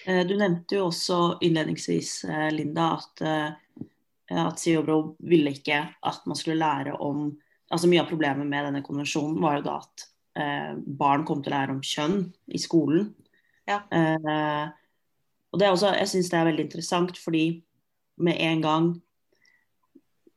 Eh, 0.06 0.22
du 0.28 0.36
nevnte 0.38 0.78
jo 0.78 0.90
også 0.92 1.40
innledningsvis, 1.42 2.12
eh, 2.30 2.50
Linda, 2.54 2.92
at, 3.00 3.26
at 4.30 4.62
Siobro 4.62 5.16
ville 5.26 5.56
ikke 5.56 5.80
at 5.82 6.30
man 6.30 6.38
skulle 6.38 6.62
lære 6.62 7.00
om 7.02 7.32
altså 7.74 7.88
Mye 7.90 8.04
av 8.04 8.10
problemet 8.12 8.46
med 8.46 8.68
denne 8.68 8.84
konvensjonen 8.86 9.40
var 9.42 9.56
jo 9.58 9.64
da 9.66 9.80
at 9.80 10.04
barn 11.00 11.24
kom 11.26 11.40
til 11.42 11.50
å 11.50 11.56
lære 11.56 11.74
om 11.74 11.80
kjønn 11.82 12.20
i 12.54 12.60
skolen. 12.62 13.08
Ja. 13.70 13.80
Eh, 13.92 14.68
og 15.54 15.60
det 15.60 15.68
er 15.68 15.72
også, 15.72 15.94
Jeg 15.96 16.10
syns 16.10 16.30
det 16.32 16.40
er 16.40 16.48
veldig 16.50 16.66
interessant, 16.66 17.18
fordi 17.18 17.64
med 18.18 18.38
en 18.40 18.62
gang 18.62 18.88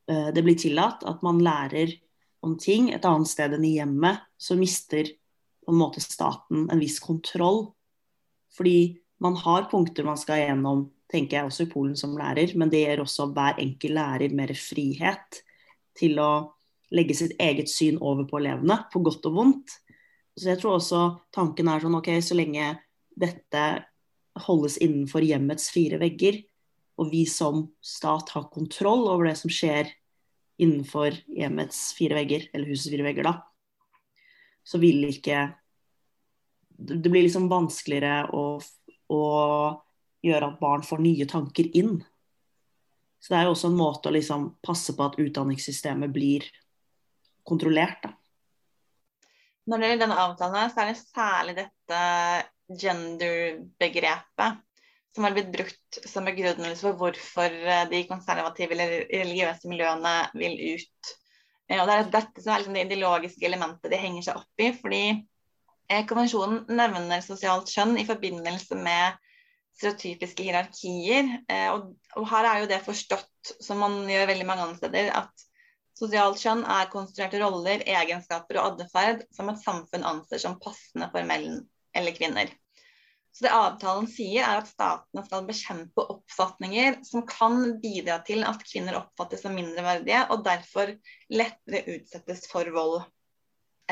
eh, 0.09 0.29
det 0.33 0.43
blir 0.45 0.57
tillatt 0.57 1.03
at 1.07 1.23
man 1.25 1.41
lærer 1.43 1.95
om 2.45 2.57
ting 2.57 2.91
et 2.93 3.05
annet 3.05 3.29
sted 3.29 3.55
enn 3.57 3.65
i 3.65 3.77
hjemmet, 3.79 4.21
så 4.37 4.55
mister 4.55 5.09
på 5.65 5.73
en 5.73 5.81
måte 5.81 6.03
staten 6.03 6.67
en 6.71 6.79
viss 6.79 6.99
kontroll. 7.03 7.73
Fordi 8.55 8.99
man 9.19 9.35
har 9.41 9.67
punkter 9.71 10.05
man 10.07 10.19
skal 10.19 10.45
gjennom, 10.45 10.87
tenker 11.11 11.39
jeg 11.39 11.49
også 11.49 11.65
i 11.65 11.71
Polen 11.71 11.97
som 11.99 12.15
lærer, 12.17 12.53
men 12.55 12.71
det 12.71 12.85
gir 12.85 13.01
også 13.03 13.31
hver 13.33 13.59
enkelt 13.63 13.97
lærer 13.97 14.35
mer 14.37 14.53
frihet 14.55 15.41
til 15.97 16.19
å 16.21 16.31
legge 16.93 17.17
sitt 17.17 17.33
eget 17.41 17.67
syn 17.71 17.97
over 17.99 18.27
på 18.29 18.39
elevene, 18.39 18.79
på 18.93 19.01
godt 19.03 19.25
og 19.27 19.35
vondt. 19.35 19.73
Så 20.37 20.51
jeg 20.53 20.61
tror 20.61 20.77
også 20.77 21.01
tanken 21.35 21.67
er 21.67 21.83
sånn 21.83 21.97
OK, 21.97 22.11
så 22.23 22.37
lenge 22.37 22.69
dette 23.17 23.63
holdes 24.47 24.77
innenfor 24.83 25.25
hjemmets 25.25 25.71
fire 25.73 25.99
vegger, 26.01 26.41
og 26.97 27.11
vi 27.13 27.23
som 27.29 27.67
stat 27.83 28.31
har 28.33 28.49
kontroll 28.53 29.07
over 29.09 29.29
det 29.29 29.37
som 29.39 29.51
skjer 29.53 29.89
innenfor 30.61 31.17
hjemmets 31.29 31.91
fire 31.97 32.17
vegger, 32.17 32.47
eller 32.53 32.69
husets 32.69 32.91
fire 32.93 33.05
vegger, 33.05 33.29
da, 33.29 33.35
så 34.67 34.81
vil 34.81 35.07
ikke 35.09 35.47
Det 36.77 37.09
blir 37.09 37.23
liksom 37.25 37.47
vanskeligere 37.49 38.27
å, 38.37 38.59
å 39.09 39.21
gjøre 40.21 40.49
at 40.51 40.59
barn 40.59 40.83
får 40.85 40.99
nye 41.01 41.25
tanker 41.25 41.71
inn. 41.73 41.95
Så 43.17 43.33
det 43.33 43.39
er 43.39 43.47
jo 43.47 43.55
også 43.55 43.71
en 43.71 43.79
måte 43.79 44.11
å 44.11 44.13
liksom 44.13 44.43
passe 44.61 44.93
på 44.93 45.07
at 45.07 45.17
utdanningssystemet 45.17 46.13
blir 46.13 46.45
kontrollert, 47.49 47.97
da. 48.03 48.13
Når 49.67 49.81
det 49.81 49.89
gjelder 49.89 50.03
denne 50.05 50.19
avtalen, 50.21 50.69
så 50.69 50.83
er 50.83 50.91
det 50.91 50.99
særlig 51.01 51.55
dette 51.57 52.03
gender-begrepet 52.67 54.63
som 55.17 55.23
har 55.23 55.31
blitt 55.31 55.51
brukt 55.51 55.97
som 56.05 56.27
begrunnelse 56.29 56.83
for 56.83 56.97
hvorfor 56.99 57.49
eh, 57.49 57.85
de 57.89 58.03
konservative 58.05 58.75
eller 58.75 58.99
religiøse 59.09 59.69
miljøene 59.69 60.11
vil 60.37 60.57
ut. 60.75 61.13
Eh, 61.71 61.79
og 61.79 61.87
Det 61.89 61.95
er 61.95 62.11
dette 62.13 62.43
som 62.43 62.53
er 62.53 62.61
liksom 62.61 62.77
det 62.77 62.83
ideologiske 62.85 63.47
elementet 63.49 63.89
de 63.89 63.97
henger 63.97 64.27
seg 64.27 64.37
opp 64.37 64.61
i. 64.61 64.67
fordi 64.77 64.99
eh, 65.89 66.03
Konvensjonen 66.05 66.67
nevner 66.69 67.23
sosialt 67.25 67.71
kjønn 67.73 67.97
i 67.97 68.05
forbindelse 68.05 68.77
med 68.77 69.17
stereotypiske 69.77 70.45
hierarkier. 70.45 71.33
Og, 71.73 71.89
her 72.29 72.47
er 72.49 72.61
jo 72.61 72.69
det 72.69 72.79
forstått, 72.85 73.51
som 73.61 73.81
man 73.81 73.99
gjør 74.09 74.29
veldig 74.31 74.47
mange 74.49 74.63
andre 74.67 74.79
steder, 74.79 75.11
at 75.17 75.45
sosialt 75.97 76.41
kjønn 76.41 76.63
er 76.77 76.89
konstruerte 76.93 77.41
roller, 77.41 77.81
egenskaper 77.85 78.57
og 78.61 78.71
atferd 78.83 79.25
som 79.33 79.49
et 79.49 79.61
samfunn 79.61 80.05
anser 80.13 80.41
som 80.41 80.57
passende 80.61 81.09
for 81.13 81.29
eller 81.97 82.15
kvinner. 82.15 82.53
Så 83.37 83.43
det 83.45 83.53
avtalen 83.53 84.07
sier, 84.09 84.41
er 84.41 84.63
at 84.63 84.69
statene 84.71 85.21
skal 85.27 85.43
bekjempe 85.45 86.01
oppfatninger 86.09 86.95
som 87.05 87.21
kan 87.29 87.75
bidra 87.83 88.15
til 88.25 88.41
at 88.47 88.63
kvinner 88.65 88.97
oppfattes 88.97 89.43
som 89.45 89.53
mindreverdige, 89.53 90.23
og 90.33 90.41
derfor 90.47 90.95
lettere 91.29 91.83
utsettes 91.97 92.47
for 92.49 92.71
vold. 92.73 93.03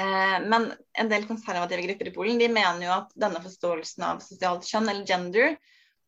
Eh, 0.01 0.38
men 0.50 0.71
en 0.97 1.12
del 1.12 1.27
konservative 1.29 1.85
grupper 1.85 2.09
i 2.09 2.15
Polen 2.15 2.41
de 2.41 2.50
mener 2.50 2.88
jo 2.88 2.95
at 2.95 3.13
denne 3.21 3.43
forståelsen 3.43 4.07
av 4.07 4.24
sosialt 4.25 4.65
kjønn, 4.65 4.89
eller 4.89 5.05
gender, 5.13 5.53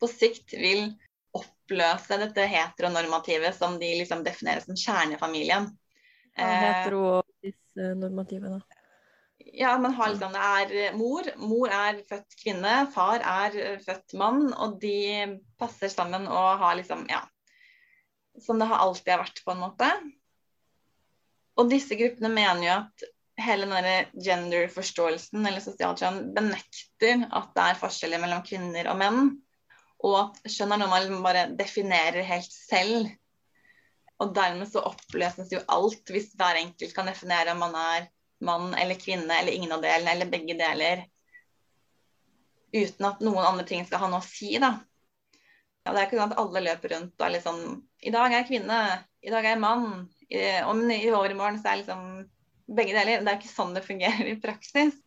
på 0.02 0.10
sikt 0.10 0.58
vil 0.58 0.90
oppløse 1.38 2.18
dette 2.18 2.50
heteronormativet 2.50 3.54
som 3.54 3.78
de 3.78 3.92
liksom 4.02 4.26
definerer 4.26 4.66
som 4.66 4.82
kjernefamilien. 4.82 5.70
Ja, 6.34 6.50
heteronormativet, 6.66 7.22
og 7.22 7.46
disse 7.46 7.94
normativene 8.02 8.64
ja, 9.54 9.78
man 9.78 9.94
har 9.94 10.10
liksom 10.10 10.34
Det 10.34 10.44
er 10.44 10.76
eh, 10.82 10.96
mor. 10.98 11.28
Mor 11.38 11.74
er 11.74 12.04
født 12.10 12.38
kvinne, 12.42 12.76
far 12.94 13.24
er 13.24 13.58
eh, 13.62 13.82
født 13.84 14.16
mann. 14.20 14.48
Og 14.54 14.78
de 14.82 15.40
passer 15.60 15.92
sammen 15.94 16.28
og 16.28 16.62
har 16.64 16.78
liksom 16.80 17.08
Ja. 17.10 17.24
Som 18.42 18.60
det 18.60 18.68
har 18.70 18.84
alltid 18.84 19.16
har 19.16 19.24
vært, 19.24 19.44
på 19.46 19.54
en 19.56 19.64
måte. 19.64 19.88
Og 21.58 21.72
disse 21.72 21.96
gruppene 21.98 22.30
mener 22.30 22.64
jo 22.68 22.74
at 22.76 23.06
hele 23.42 23.66
denne 23.70 23.96
gender-forståelsen 24.14 25.46
eller 25.46 25.62
sosialt 25.62 26.02
kjønn 26.02 26.20
benekter 26.36 27.24
at 27.26 27.50
det 27.58 27.64
er 27.64 27.80
forskjeller 27.82 28.22
mellom 28.22 28.44
kvinner 28.46 28.90
og 28.92 29.00
menn. 29.02 29.32
Og 30.06 30.20
at 30.20 30.54
kjønn 30.54 30.76
er 30.76 30.82
noe 30.84 30.92
man 31.10 31.26
bare 31.26 31.48
definerer 31.58 32.26
helt 32.30 32.54
selv. 32.54 33.10
Og 34.22 34.34
dermed 34.38 34.70
så 34.70 34.86
oppløses 34.86 35.50
jo 35.54 35.64
alt 35.74 36.14
hvis 36.14 36.32
hver 36.38 36.62
enkelt 36.62 36.94
kan 36.94 37.10
definere 37.10 37.54
om 37.54 37.66
man 37.66 37.78
er 37.78 38.08
mann 38.44 38.74
eller 38.78 39.00
kvinne 39.00 39.40
eller 39.40 39.56
ingen 39.56 39.72
av 39.72 39.82
delene 39.82 40.14
eller 40.14 40.30
begge 40.32 40.58
deler. 40.60 41.06
Uten 42.76 43.08
at 43.10 43.24
noen 43.24 43.46
andre 43.46 43.66
ting 43.68 43.86
skal 43.88 44.04
ha 44.04 44.12
noe 44.12 44.22
å 44.22 44.28
si, 44.28 44.54
da. 44.62 44.76
Ja, 45.88 45.94
det 45.94 46.02
er 46.02 46.08
ikke 46.10 46.20
sånn 46.20 46.34
at 46.34 46.40
alle 46.42 46.64
løper 46.66 46.92
rundt 46.94 47.14
og 47.16 47.24
er 47.24 47.32
litt 47.38 47.46
sånn 47.46 47.62
I 48.04 48.12
dag 48.12 48.28
er 48.28 48.42
jeg 48.42 48.50
kvinne, 48.50 48.80
i 49.24 49.32
dag 49.32 49.46
er 49.46 49.56
jeg 49.56 49.64
mann. 49.64 50.08
I, 50.28 50.42
om 50.68 50.82
i 50.92 51.06
overmorgen 51.08 51.62
så 51.62 51.72
er 51.72 51.82
liksom 51.82 52.02
begge 52.68 52.96
deler. 52.98 53.24
Det 53.24 53.32
er 53.32 53.40
ikke 53.40 53.54
sånn 53.54 53.76
det 53.78 53.86
fungerer 53.86 54.28
i 54.28 54.40
praksis. 54.44 54.98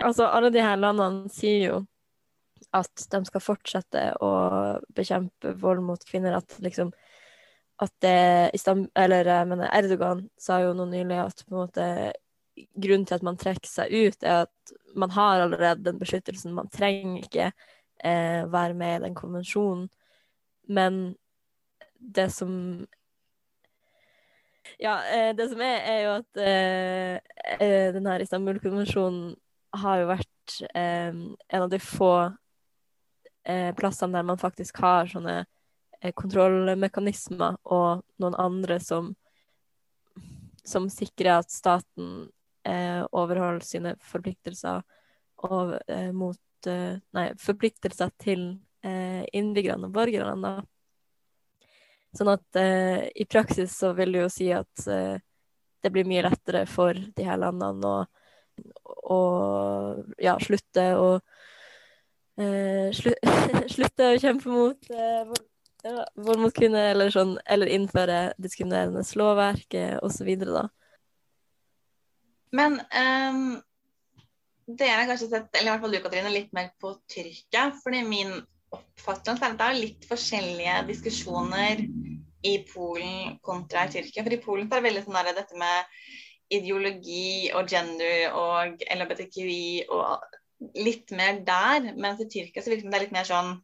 Altså, 0.00 0.24
alle 0.24 0.50
de 0.52 0.60
her 0.64 0.78
landene 0.80 1.32
sier 1.32 1.64
jo 1.64 1.80
at 2.76 3.06
de 3.12 3.20
skal 3.26 3.42
fortsette 3.42 4.04
å 4.22 4.30
bekjempe 4.96 5.52
vold 5.60 5.82
mot 5.84 6.04
kvinner. 6.08 6.36
At 6.38 6.56
liksom 6.62 6.92
at 7.80 7.92
det 8.02 8.50
Eller 8.94 9.24
jeg 9.24 9.48
mener, 9.48 9.70
Erdogan 9.72 10.28
sa 10.38 10.60
jo 10.60 10.74
nå 10.76 10.84
nylig 10.90 11.16
at 11.22 11.44
på 11.46 11.54
en 11.54 11.60
måte 11.62 11.86
grunnen 12.76 13.06
til 13.08 13.16
at 13.16 13.24
man 13.24 13.38
trekker 13.40 13.70
seg 13.70 13.92
ut, 13.94 14.22
er 14.22 14.44
at 14.44 14.72
man 14.98 15.12
har 15.14 15.40
allerede 15.40 15.84
den 15.86 15.98
beskyttelsen. 16.00 16.52
Man 16.52 16.68
trenger 16.68 17.22
ikke 17.24 17.46
eh, 18.04 18.42
være 18.52 18.74
med 18.76 18.96
i 18.98 19.04
den 19.06 19.14
konvensjonen. 19.16 19.88
Men 20.68 21.16
det 21.98 22.28
som 22.32 22.86
Ja, 24.78 25.00
eh, 25.08 25.30
det 25.36 25.48
som 25.50 25.62
er, 25.64 25.78
er 25.88 26.02
jo 26.04 26.10
at 26.18 26.42
eh, 26.44 27.86
denne 27.96 28.18
Istanbul-konvensjonen 28.20 29.32
har 29.80 30.02
jo 30.02 30.10
vært 30.10 30.60
eh, 30.74 31.08
en 31.16 31.64
av 31.64 31.70
de 31.72 31.80
få 31.80 32.12
eh, 33.48 33.72
plassene 33.78 34.18
der 34.18 34.28
man 34.28 34.40
faktisk 34.40 34.82
har 34.84 35.08
sånne 35.08 35.40
Eh, 35.40 35.59
kontrollmekanismer 36.16 37.58
og 37.68 38.04
noen 38.22 38.36
andre 38.40 38.78
som, 38.80 39.12
som 40.64 40.88
sikrer 40.92 41.42
at 41.42 41.52
staten 41.52 42.30
eh, 42.64 43.02
overholder 43.12 43.64
sine 43.66 43.94
forpliktelser 44.04 44.82
og, 45.48 45.76
eh, 45.88 46.10
mot 46.12 46.68
eh, 46.68 47.00
Nei, 47.16 47.26
forpliktelser 47.40 48.12
til 48.20 48.46
eh, 48.84 49.24
innbyggerne 49.36 49.88
og 49.88 49.96
borgerne, 49.96 50.36
da. 50.40 51.68
Sånn 52.16 52.32
at 52.32 52.58
eh, 52.58 53.06
i 53.14 53.26
praksis 53.30 53.76
så 53.78 53.92
vil 53.96 54.16
det 54.16 54.24
jo 54.24 54.30
si 54.32 54.48
at 54.52 54.86
det 55.80 55.92
blir 55.94 56.08
mye 56.08 56.24
lettere 56.26 56.66
for 56.68 56.96
de 56.96 57.24
her 57.24 57.38
landene 57.40 57.88
å, 57.88 58.00
å 59.14 59.20
ja, 60.20 60.36
slutte 60.42 60.90
å 61.00 61.12
slutte 62.96 64.06
å 64.06 64.20
kjempe 64.20 64.48
mot 64.48 64.86
ja, 65.84 66.04
vold 66.14 66.42
mot 66.42 66.54
kvinner, 66.54 66.90
eller, 66.92 67.10
sånn, 67.14 67.36
eller 67.48 67.70
innføre 67.72 68.20
diskriminerende 68.42 69.04
lovverk 69.20 69.76
osv., 70.04 70.30
da. 70.44 70.68
Men 72.56 72.80
um, 72.82 73.42
dere 74.78 75.02
har 75.02 75.10
kanskje 75.10 75.30
sett, 75.30 75.52
eller 75.54 75.68
i 75.68 75.72
hvert 75.72 75.84
fall 75.84 75.94
du 75.94 76.00
Katrine, 76.04 76.32
litt 76.34 76.54
mer 76.56 76.72
på 76.82 76.94
Tyrkia. 77.10 77.70
fordi 77.82 78.02
min 78.06 78.32
oppfattelse 78.70 79.44
er 79.44 79.54
at 79.54 79.60
det 79.60 79.68
er 79.68 79.78
litt 79.78 80.08
forskjellige 80.08 80.74
diskusjoner 80.90 81.84
i 82.46 82.56
Polen 82.70 83.38
kontra 83.44 83.86
i 83.86 83.94
Tyrkia. 83.94 84.24
For 84.24 84.34
i 84.34 84.42
Polen 84.42 84.68
er 84.68 84.78
det 84.78 84.88
veldig 84.88 85.06
sånn 85.06 85.18
der, 85.18 85.32
dette 85.40 85.58
med 85.58 85.96
ideologi 86.50 87.50
og 87.54 87.70
gender 87.70 88.34
og 88.34 88.84
LHBTQI 88.90 89.90
og 89.94 90.70
litt 90.78 91.12
mer 91.16 91.42
der. 91.46 91.92
Mens 91.96 92.22
i 92.22 92.28
Tyrkia 92.30 92.62
så 92.62 92.72
virker 92.72 92.90
det 92.90 93.04
litt 93.06 93.16
mer 93.16 93.28
sånn 93.28 93.58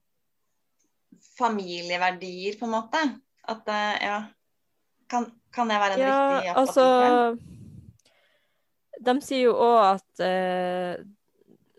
familieverdier, 1.38 2.58
på 2.58 2.66
en 2.66 2.74
måte? 2.76 3.02
At 3.46 3.68
eh, 3.68 4.06
ja 4.06 4.24
Kan, 5.08 5.28
kan 5.54 5.68
det 5.70 5.78
være 5.78 5.94
en 5.94 6.00
ja, 6.02 6.14
riktig 6.34 6.54
altså 6.58 6.86
De 9.06 9.12
sier 9.22 9.44
jo 9.44 9.52
òg 9.54 9.76
at 9.92 10.22
uh, 10.24 11.04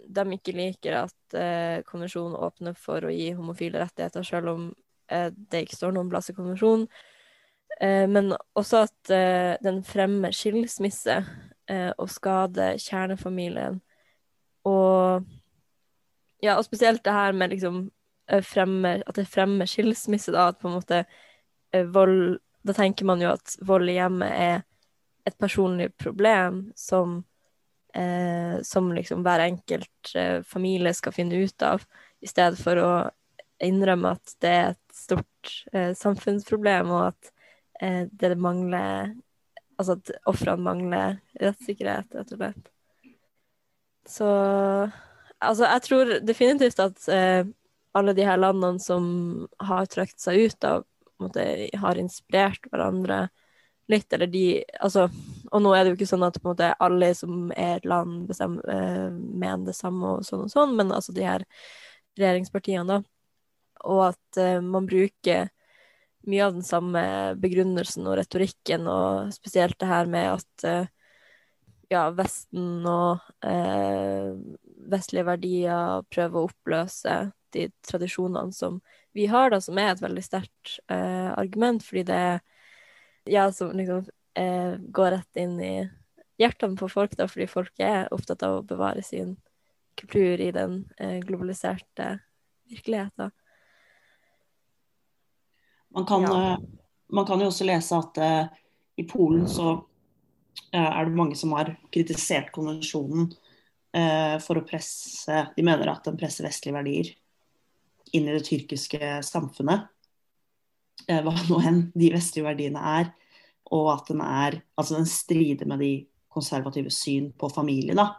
de 0.08 0.24
ikke 0.38 0.54
liker 0.56 0.96
at 1.02 1.36
uh, 1.36 1.84
konvensjonen 1.90 2.38
åpner 2.40 2.78
for 2.80 3.04
å 3.04 3.12
gi 3.12 3.34
homofile 3.36 3.82
rettigheter, 3.82 4.24
selv 4.24 4.54
om 4.54 4.70
uh, 5.12 5.28
det 5.36 5.66
ikke 5.66 5.76
står 5.76 5.98
noen 5.98 6.08
plass 6.14 6.32
i 6.32 6.38
konvensjonen. 6.38 6.88
men 8.10 8.32
også 8.56 8.86
at 8.88 9.10
den 9.62 9.82
fremmer 9.86 10.32
skilsmisse 10.34 11.18
og 12.00 12.08
skader 12.10 12.80
kjernefamilien. 12.80 13.82
Og 14.66 15.28
ja, 16.42 16.56
og 16.56 16.64
spesielt 16.66 17.04
det 17.06 17.14
her 17.14 17.36
med 17.36 17.52
liksom 17.52 17.84
Eh, 17.86 17.97
fremmer, 18.44 19.04
at 19.08 19.16
det 19.16 19.28
fremmer 19.30 19.70
skilsmisse, 19.70 20.34
da, 20.36 20.50
at 20.52 20.60
på 20.60 20.70
en 20.70 20.78
måte 20.80 21.04
eh, 21.04 21.86
vold 21.86 22.40
Da 22.68 22.74
tenker 22.76 23.08
man 23.08 23.22
jo 23.24 23.30
at 23.32 23.54
vold 23.64 23.88
i 23.88 23.96
hjemmet 23.96 24.34
er 24.34 24.58
et 25.28 25.38
personlig 25.40 25.94
problem 25.96 26.66
som, 26.76 27.22
eh, 27.96 28.58
som 28.64 28.90
liksom 28.92 29.24
hver 29.24 29.46
enkelt 29.46 30.12
eh, 30.16 30.42
familie 30.44 30.92
skal 30.96 31.16
finne 31.16 31.40
ut 31.40 31.64
av, 31.64 31.86
i 32.20 32.28
stedet 32.28 32.60
for 32.60 32.82
å 32.82 32.92
innrømme 33.64 34.12
at 34.18 34.36
det 34.44 34.52
er 34.52 34.68
et 34.74 34.98
stort 34.98 35.54
eh, 35.72 35.94
samfunnsproblem, 35.96 36.92
og 36.92 37.06
at 37.14 37.32
eh, 37.82 38.04
det 38.12 38.36
mangler 38.36 39.16
Altså 39.78 39.94
at 39.94 40.10
ofrene 40.26 40.64
mangler 40.66 41.20
rettssikkerhet, 41.38 42.16
rett 42.18 42.32
og 42.34 42.40
slett. 42.40 42.70
Så 44.10 44.30
altså, 45.38 45.68
jeg 45.68 45.84
tror 45.86 46.14
definitivt 46.26 46.80
at 46.82 47.04
alle 47.98 48.14
de 48.18 48.26
her 48.28 48.40
landene 48.40 48.82
som 48.84 49.10
har 49.64 49.90
trukket 49.92 50.22
seg 50.22 50.48
ut 50.48 50.68
av 50.68 50.86
måte, 51.22 51.44
har 51.82 52.00
inspirert 52.00 52.70
hverandre 52.72 53.28
litt, 53.92 54.12
eller 54.14 54.30
de 54.30 54.46
Altså, 54.84 55.08
og 55.52 55.64
nå 55.64 55.74
er 55.74 55.84
det 55.84 55.94
jo 55.94 55.98
ikke 56.00 56.10
sånn 56.10 56.26
at 56.28 56.40
på 56.40 56.50
en 56.50 56.54
måte, 56.54 56.72
alle 56.84 57.12
som 57.18 57.52
er 57.56 57.78
et 57.80 57.88
land, 57.90 58.26
bestemmer, 58.30 58.64
uh, 58.68 59.12
mener 59.12 59.70
det 59.70 59.78
samme 59.78 60.18
og 60.18 60.26
sånn 60.28 60.46
og 60.46 60.54
sånn, 60.54 60.76
men 60.78 60.92
altså 60.96 61.16
de 61.16 61.26
her 61.26 61.46
regjeringspartiene, 62.20 62.98
da. 62.98 63.02
Og 63.88 64.10
at 64.10 64.42
uh, 64.42 64.60
man 64.66 64.90
bruker 64.90 65.48
mye 66.28 66.46
av 66.46 66.54
den 66.58 66.66
samme 66.66 67.02
begrunnelsen 67.40 68.08
og 68.08 68.18
retorikken, 68.20 68.88
og 68.92 69.34
spesielt 69.36 69.78
det 69.80 69.90
her 69.90 70.10
med 70.12 70.28
at 70.34 70.66
eh, 70.68 70.90
ja, 71.92 72.10
Vesten 72.12 72.84
og 72.90 73.24
eh, 73.48 74.34
vestlige 74.92 75.28
verdier 75.28 76.04
prøver 76.12 76.42
å 76.42 76.50
oppløse 76.50 77.16
de 77.56 77.68
tradisjonene 77.88 78.54
som 78.54 78.82
vi 79.18 79.26
har, 79.32 79.50
da, 79.54 79.62
som 79.62 79.78
er 79.82 79.94
et 79.94 80.02
veldig 80.04 80.24
sterkt 80.26 80.78
eh, 80.92 81.32
argument, 81.38 81.84
fordi 81.86 82.04
det 82.10 82.16
er 82.16 82.40
ja, 83.28 83.48
som 83.52 83.74
liksom 83.76 84.06
eh, 84.38 84.76
går 84.80 85.12
rett 85.18 85.42
inn 85.42 85.58
i 85.62 85.74
hjertene 86.38 86.78
på 86.78 86.90
folk, 86.90 87.16
da, 87.18 87.28
fordi 87.28 87.48
folk 87.50 87.82
er 87.84 88.08
opptatt 88.14 88.44
av 88.46 88.60
å 88.60 88.66
bevare 88.68 89.04
sin 89.04 89.36
kultur 89.98 90.42
i 90.42 90.52
den 90.54 90.84
eh, 91.02 91.18
globaliserte 91.26 92.20
virkeligheten. 92.70 93.32
Man 95.96 96.06
kan, 96.06 96.24
Ja. 96.24 96.54
eh, 96.54 96.58
man 97.10 97.26
kan 97.26 97.40
jo 97.42 97.48
også 97.50 97.66
lese 97.66 97.98
at 97.98 98.18
eh, 98.18 98.48
i 99.02 99.04
Polen 99.08 99.48
så 99.50 99.86
eh, 100.74 100.82
er 101.00 101.06
det 101.06 101.16
mange 101.18 101.36
som 101.36 101.52
har 101.58 101.74
kritisert 101.94 102.52
konvensjonen 102.54 103.32
eh, 103.94 104.38
for 104.44 104.60
å 104.60 104.66
presse 104.68 105.48
De 105.56 105.64
mener 105.66 105.90
at 105.90 106.04
den 106.06 106.18
presser 106.18 106.46
vestlige 106.46 106.76
verdier 106.78 107.12
inn 108.16 108.28
i 108.28 108.36
det 108.36 108.46
tyrkiske 108.48 109.18
samfunnet. 109.26 109.88
Eh, 111.08 111.22
hva 111.24 111.34
nå 111.48 111.62
enn 111.66 111.82
de 111.96 112.12
vestlige 112.14 112.48
verdiene 112.48 112.84
er. 113.00 113.12
Og 113.74 113.92
at 113.92 114.08
den 114.12 114.24
er 114.24 114.62
Altså 114.78 114.96
den 114.96 115.10
strider 115.10 115.68
med 115.68 115.82
de 115.84 115.92
konservative 116.32 116.92
syn 116.94 117.32
på 117.34 117.50
familie, 117.50 117.96
da. 117.98 118.14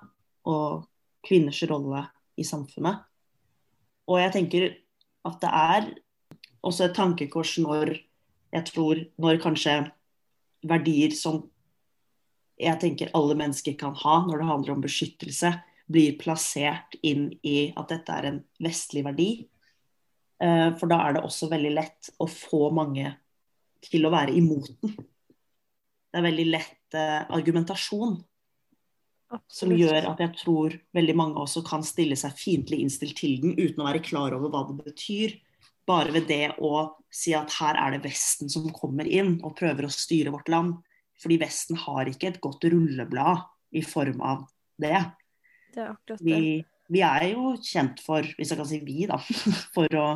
Og 0.45 0.85
kvinners 1.25 1.63
rolle 1.71 2.03
i 2.39 2.45
samfunnet. 2.45 3.05
Og 4.09 4.21
jeg 4.21 4.33
tenker 4.35 4.69
at 5.29 5.41
det 5.43 5.53
er 5.53 5.89
også 6.65 6.89
et 6.89 6.97
tankekors 6.97 7.59
når 7.63 7.95
jeg 8.53 8.65
tror 8.71 9.01
når 9.21 9.41
kanskje 9.43 9.77
verdier 10.67 11.15
som 11.15 11.43
jeg 12.59 12.81
tenker 12.83 13.13
alle 13.15 13.37
mennesker 13.39 13.77
kan 13.79 13.95
ha 14.01 14.15
når 14.27 14.41
det 14.41 14.49
handler 14.49 14.75
om 14.75 14.83
beskyttelse, 14.83 15.53
blir 15.89 16.17
plassert 16.21 16.97
inn 17.07 17.31
i 17.47 17.71
at 17.79 17.93
dette 17.93 18.13
er 18.13 18.29
en 18.29 18.41
vestlig 18.65 19.05
verdi. 19.07 19.29
Eh, 20.43 20.71
For 20.79 20.91
da 20.91 21.01
er 21.07 21.17
det 21.17 21.25
også 21.27 21.51
veldig 21.51 21.75
lett 21.75 22.11
å 22.19 22.29
få 22.31 22.69
mange 22.75 23.13
til 23.85 24.07
å 24.07 24.13
være 24.15 24.35
imot 24.39 24.73
den. 24.83 24.97
Det 26.09 26.19
er 26.19 26.25
veldig 26.25 26.49
lett 26.49 26.75
argumentasjon 26.97 27.37
argumentasjon 27.37 28.15
som 29.53 29.73
gjør 29.77 30.07
at 30.09 30.23
jeg 30.23 30.35
tror 30.41 30.77
veldig 30.97 31.15
mange 31.19 31.43
også 31.43 31.63
kan 31.67 31.85
stille 31.85 32.17
seg 32.17 32.37
fiendtlig 32.39 32.81
innstilt 32.85 33.19
til 33.19 33.37
den 33.43 33.57
uten 33.59 33.83
å 33.83 33.89
være 33.89 34.03
klar 34.05 34.37
over 34.37 34.53
hva 34.53 34.65
det 34.71 34.79
betyr. 34.87 35.35
Bare 35.89 36.13
ved 36.15 36.29
det 36.29 36.55
å 36.65 36.89
si 37.13 37.35
at 37.37 37.53
her 37.61 37.79
er 37.81 37.97
det 37.97 38.03
Vesten 38.07 38.51
som 38.53 38.69
kommer 38.75 39.09
inn 39.09 39.39
og 39.43 39.57
prøver 39.59 39.89
å 39.89 39.93
styre 39.93 40.33
vårt 40.33 40.49
land. 40.53 40.79
Fordi 41.19 41.39
Vesten 41.41 41.81
har 41.85 42.09
ikke 42.09 42.31
et 42.33 42.41
godt 42.45 42.65
rulleblad 42.71 43.45
i 43.77 43.83
form 43.85 44.21
av 44.25 44.45
det. 44.81 44.97
Det 45.75 45.83
er 45.83 45.93
akkurat 45.93 46.21
det. 46.23 46.25
Vi, 46.25 46.53
vi 46.89 47.03
er 47.05 47.31
jo 47.33 47.53
kjent 47.63 48.01
for, 48.05 48.25
hvis 48.39 48.53
jeg 48.53 48.59
kan 48.61 48.69
si 48.69 48.81
vi, 48.85 49.03
da, 49.11 49.19
for 49.75 49.99
å 49.99 50.07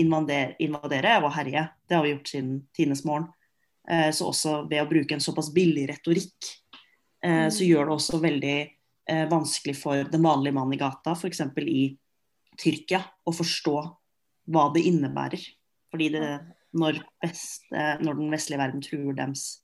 invadere, 0.00 0.54
invadere 0.64 1.16
og 1.22 1.32
herje. 1.36 1.66
Det 1.88 1.96
har 1.96 2.04
vi 2.04 2.12
gjort 2.14 2.30
siden 2.32 2.54
tidenes 2.76 3.04
morgen. 3.08 3.28
Eh, 3.88 4.10
Så 4.12 4.28
også 4.30 4.62
ved 4.70 4.82
å 4.82 4.88
bruke 4.88 5.16
en 5.16 5.24
såpass 5.24 5.50
billig 5.54 5.88
retorikk, 5.90 6.52
eh, 7.24 7.48
så 7.48 7.60
Mm. 7.64 7.68
gjør 7.68 7.84
det 7.84 7.94
også 7.98 8.20
veldig 8.20 8.70
eh, 9.06 9.26
vanskelig 9.28 9.76
for 9.76 10.04
den 10.04 10.22
vanlige 10.22 10.54
mannen 10.54 10.72
i 10.72 10.80
gata, 10.80 11.12
f.eks. 11.12 11.40
i 11.60 11.98
Tyrkia, 12.56 13.02
å 13.26 13.32
forstå 13.32 13.76
hva 14.48 14.72
det 14.72 14.84
innebærer. 14.88 15.42
Fordi 15.92 16.08
det, 16.14 16.40
når, 16.72 17.02
best, 17.22 17.66
når 17.70 18.16
den 18.16 18.30
vestlige 18.32 18.58
verden 18.58 18.80
truer 18.82 19.14
dems 19.14 19.60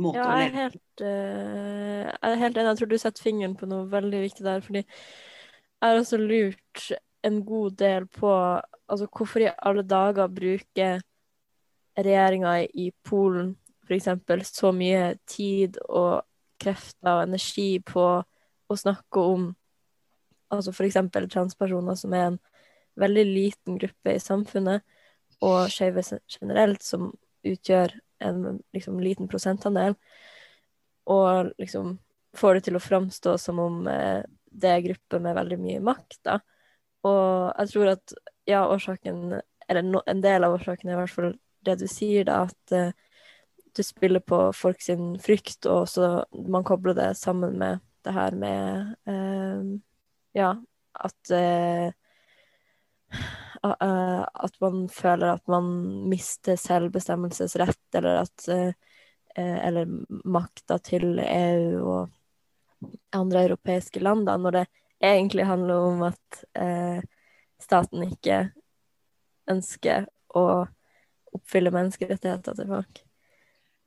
måte 0.00 0.20
Ja, 0.20 0.30
å 0.30 0.40
leve 0.40 0.66
helt, 0.66 0.82
Uh, 0.96 2.06
jeg 2.08 2.32
er 2.32 2.38
helt 2.40 2.56
enig. 2.56 2.70
Jeg 2.70 2.78
tror 2.78 2.88
du 2.88 2.98
setter 2.98 3.24
fingeren 3.26 3.56
på 3.58 3.66
noe 3.68 3.84
veldig 3.92 4.22
viktig 4.22 4.44
der. 4.46 4.62
Fordi 4.64 4.80
jeg 4.80 5.84
har 5.84 5.98
også 6.00 6.16
lurt 6.16 6.86
en 7.26 7.42
god 7.44 7.76
del 7.76 8.06
på 8.08 8.30
altså 8.86 9.08
hvorfor 9.10 9.44
i 9.44 9.50
alle 9.58 9.82
dager 9.84 10.30
bruker 10.32 11.02
regjeringa 11.98 12.54
i 12.64 12.90
Polen 13.04 13.56
f.eks. 13.86 14.08
så 14.50 14.72
mye 14.72 15.16
tid 15.28 15.78
og 15.88 16.24
krefter 16.60 17.12
og 17.12 17.26
energi 17.26 17.78
på 17.84 18.06
å 18.66 18.76
snakke 18.76 19.20
om 19.20 19.50
altså 20.52 20.72
f.eks. 20.72 20.98
transpersoner, 21.32 21.94
som 21.94 22.14
er 22.14 22.30
en 22.30 22.38
veldig 22.96 23.24
liten 23.28 23.78
gruppe 23.78 24.14
i 24.14 24.22
samfunnet, 24.22 24.82
og 25.44 25.68
skeive 25.70 26.02
generelt, 26.30 26.82
som 26.82 27.10
utgjør 27.46 27.92
en 28.18 28.58
liksom, 28.74 29.00
liten 29.00 29.28
prosentandel, 29.28 29.96
og 31.06 31.52
liksom 31.60 31.96
får 32.36 32.58
det 32.58 32.66
til 32.66 32.76
å 32.78 32.82
framstå 32.82 33.36
som 33.40 33.60
om 33.62 33.86
eh, 33.88 34.22
det 34.56 34.72
er 34.72 34.84
grupper 34.84 35.22
med 35.22 35.36
veldig 35.36 35.58
mye 35.60 35.82
makt. 35.84 36.18
Da. 36.26 36.38
Og 37.06 37.52
jeg 37.52 37.72
tror 37.72 37.92
at 37.94 38.14
ja, 38.48 38.62
årsaken, 38.68 39.40
eller 39.68 39.84
no, 39.86 40.02
en 40.06 40.22
del 40.24 40.46
av 40.46 40.56
årsaken 40.56 40.90
er 40.90 40.96
i 40.96 41.00
hvert 41.02 41.16
fall 41.16 41.34
det 41.66 41.78
du 41.80 41.86
sier, 41.90 42.26
da, 42.28 42.44
at 42.46 42.76
eh, 42.76 42.94
du 43.76 43.82
spiller 43.84 44.22
på 44.24 44.38
folk 44.56 44.80
sin 44.80 45.16
frykt, 45.20 45.66
og 45.68 45.84
så 45.90 46.24
man 46.48 46.64
kobler 46.64 46.96
det 46.96 47.10
sammen 47.18 47.58
med 47.60 47.82
det 48.06 48.14
her 48.16 48.38
med 48.38 48.94
eh, 49.10 49.76
Ja, 50.36 50.54
at 50.94 51.30
eh, 51.32 51.92
At 53.74 54.60
man 54.60 54.86
føler 54.92 55.34
at 55.34 55.48
man 55.50 55.70
mister 56.10 56.58
selvbestemmelsesrett, 56.60 57.82
eller 57.94 58.22
at 58.24 58.48
eh, 58.52 58.72
eh, 59.36 59.58
Eller 59.66 59.86
makta 60.24 60.78
til 60.78 61.18
EU 61.18 61.82
og 61.84 62.08
andre 63.16 63.46
europeiske 63.48 64.00
land, 64.00 64.26
da, 64.26 64.36
når 64.36 64.50
det 64.50 64.66
egentlig 65.02 65.46
handler 65.46 65.74
om 65.74 66.02
at 66.10 66.44
eh, 66.56 67.00
staten 67.60 68.04
ikke 68.06 68.50
ønsker 69.50 70.06
å 70.36 70.66
oppfylle 71.36 71.72
menneskerettigheter 71.72 72.56
til 72.56 72.70
folk. 72.70 73.02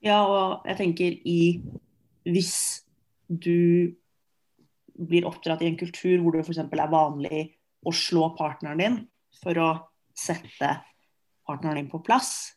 Ja, 0.06 0.22
og 0.24 0.68
jeg 0.68 0.78
tenker 0.80 1.16
i 1.28 1.40
Hvis 2.30 2.86
du 3.28 3.96
blir 5.00 5.26
oppdratt 5.26 5.62
i 5.64 5.70
en 5.70 5.78
kultur 5.80 6.20
hvor 6.22 6.36
det 6.36 6.44
f.eks. 6.44 6.60
er 6.60 6.92
vanlig 6.92 7.42
å 7.88 7.94
slå 7.96 8.34
partneren 8.38 8.82
din 8.82 8.98
for 9.40 9.60
å 9.60 9.70
sette 10.18 10.72
partneren 11.48 11.82
din 11.82 11.92
på 11.92 12.02
plass, 12.06 12.54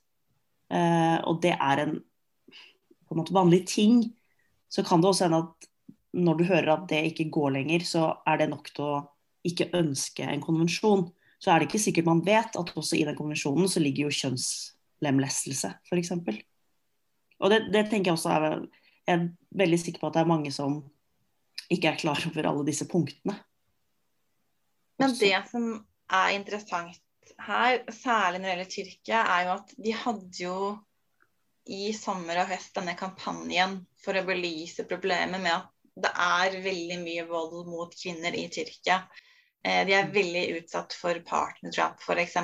eh, 0.73 1.18
og 1.25 1.40
det 1.45 1.55
er 1.57 1.87
en 1.87 2.01
på 3.12 3.16
en 3.16 3.21
måte 3.21 3.35
vanlig 3.37 3.66
ting, 3.68 3.99
så 4.73 4.81
kan 4.85 5.03
det 5.03 5.11
også 5.11 5.27
hende 5.27 5.42
at 5.45 5.66
når 6.16 6.38
du 6.38 6.45
hører 6.49 6.71
at 6.73 6.87
det 6.88 7.03
ikke 7.11 7.29
går 7.33 7.51
lenger, 7.59 7.85
så 7.85 8.07
er 8.29 8.40
det 8.40 8.49
nok 8.49 8.71
til 8.73 8.87
å 8.87 9.01
ikke 9.45 9.68
ønske 9.77 10.25
en 10.25 10.40
konvensjon. 10.40 11.07
Så 11.42 11.51
er 11.53 11.61
det 11.61 11.68
ikke 11.68 11.83
sikkert 11.83 12.09
man 12.09 12.23
vet 12.25 12.57
at 12.57 12.73
også 12.73 12.97
i 12.97 13.05
den 13.05 13.16
konvensjonen 13.18 13.68
så 13.68 13.83
ligger 13.83 14.07
jo 14.07 14.16
kjønnslemlestelse, 14.16 15.75
f.eks. 15.90 16.12
Og 17.42 17.53
det, 17.53 17.61
det 17.75 17.87
tenker 17.90 18.12
jeg 18.12 18.16
også 18.16 18.33
er 18.33 18.49
Jeg 19.03 19.18
er 19.18 19.29
veldig 19.59 19.79
sikker 19.83 20.01
på 20.01 20.09
at 20.09 20.14
det 20.14 20.21
er 20.23 20.31
mange 20.31 20.53
som 20.55 20.77
ikke 21.73 21.90
er 21.90 21.99
klar 21.99 22.21
over 22.29 22.47
alle 22.47 22.64
disse 22.68 22.87
punktene. 22.88 23.35
Men 25.03 25.16
det 25.18 25.35
som 25.51 25.64
er 26.12 26.37
interessant 26.37 26.98
her, 27.42 27.83
særlig 27.90 28.40
når 28.42 28.48
det 28.48 28.55
gjelder 28.55 28.72
Tyrkia, 28.72 29.20
er 29.35 29.46
jo 29.46 29.55
at 29.57 29.75
de 29.87 29.94
hadde 30.05 30.42
jo 30.44 30.57
i 31.72 31.92
sommer 31.94 32.42
og 32.42 32.51
høst 32.51 32.75
denne 32.77 32.94
kampanjen 32.98 33.81
for 34.03 34.18
å 34.18 34.25
belyse 34.27 34.87
problemet 34.90 35.42
med 35.42 35.55
at 35.55 35.70
det 36.03 36.11
er 36.25 36.57
veldig 36.64 36.98
mye 37.03 37.27
vold 37.29 37.68
mot 37.68 37.92
kvinner 37.94 38.35
i 38.35 38.46
Tyrkia. 38.53 39.03
Eh, 39.62 39.83
De 39.87 39.94
er 39.96 40.12
veldig 40.14 40.44
utsatt 40.61 40.96
for 40.96 41.18
partnerdrap, 41.27 42.01
f.eks. 42.03 42.38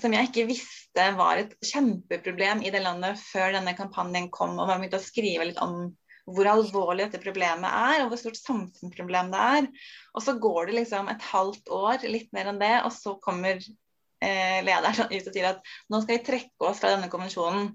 Som 0.00 0.14
jeg 0.16 0.26
ikke 0.28 0.48
visste 0.48 1.04
var 1.14 1.38
et 1.38 1.52
kjempeproblem 1.62 2.64
i 2.66 2.72
det 2.74 2.82
landet 2.82 3.20
før 3.22 3.54
denne 3.54 3.76
kampanjen 3.78 4.26
kom, 4.34 4.56
og 4.58 4.66
man 4.66 4.82
begynte 4.82 4.98
å 4.98 5.04
skrive 5.04 5.46
litt 5.46 5.60
om 5.62 5.92
hvor 6.34 6.48
alvorlig 6.50 7.06
dette 7.06 7.22
problemet 7.22 7.68
er, 7.68 8.02
og 8.02 8.12
hvor 8.12 8.20
stort 8.20 8.38
samfunnsproblem 8.40 9.32
det 9.32 9.42
er. 9.56 9.68
Og 10.14 10.24
så 10.24 10.36
går 10.40 10.68
det 10.68 10.78
liksom 10.80 11.08
et 11.12 11.24
halvt 11.30 11.72
år, 11.72 12.04
litt 12.10 12.32
mer 12.36 12.50
enn 12.50 12.60
det, 12.60 12.74
og 12.84 12.92
så 12.94 13.14
kommer 13.24 13.56
eh, 13.56 14.58
lederen 14.66 15.12
ut 15.12 15.30
og 15.30 15.32
sier 15.34 15.50
at 15.54 15.72
nå 15.88 16.02
skal 16.02 16.18
vi 16.18 16.26
trekke 16.28 16.68
oss 16.68 16.82
fra 16.82 16.92
denne 16.94 17.10
konvensjonen 17.12 17.72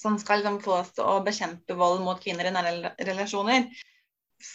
som 0.00 0.16
skal 0.18 0.40
liksom 0.40 0.60
få 0.64 0.78
oss 0.78 0.94
til 0.96 1.04
å 1.04 1.20
bekjempe 1.24 1.76
vold 1.76 2.00
mot 2.04 2.20
kvinner 2.22 2.48
i 2.48 2.54
nære 2.54 2.94
relasjoner. 3.10 3.68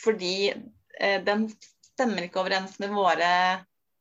Fordi 0.01 0.35
eh, 0.49 1.19
den 1.25 1.47
stemmer 1.91 2.25
ikke 2.25 2.41
overens 2.41 2.79
med 2.81 2.95
våre 2.95 3.31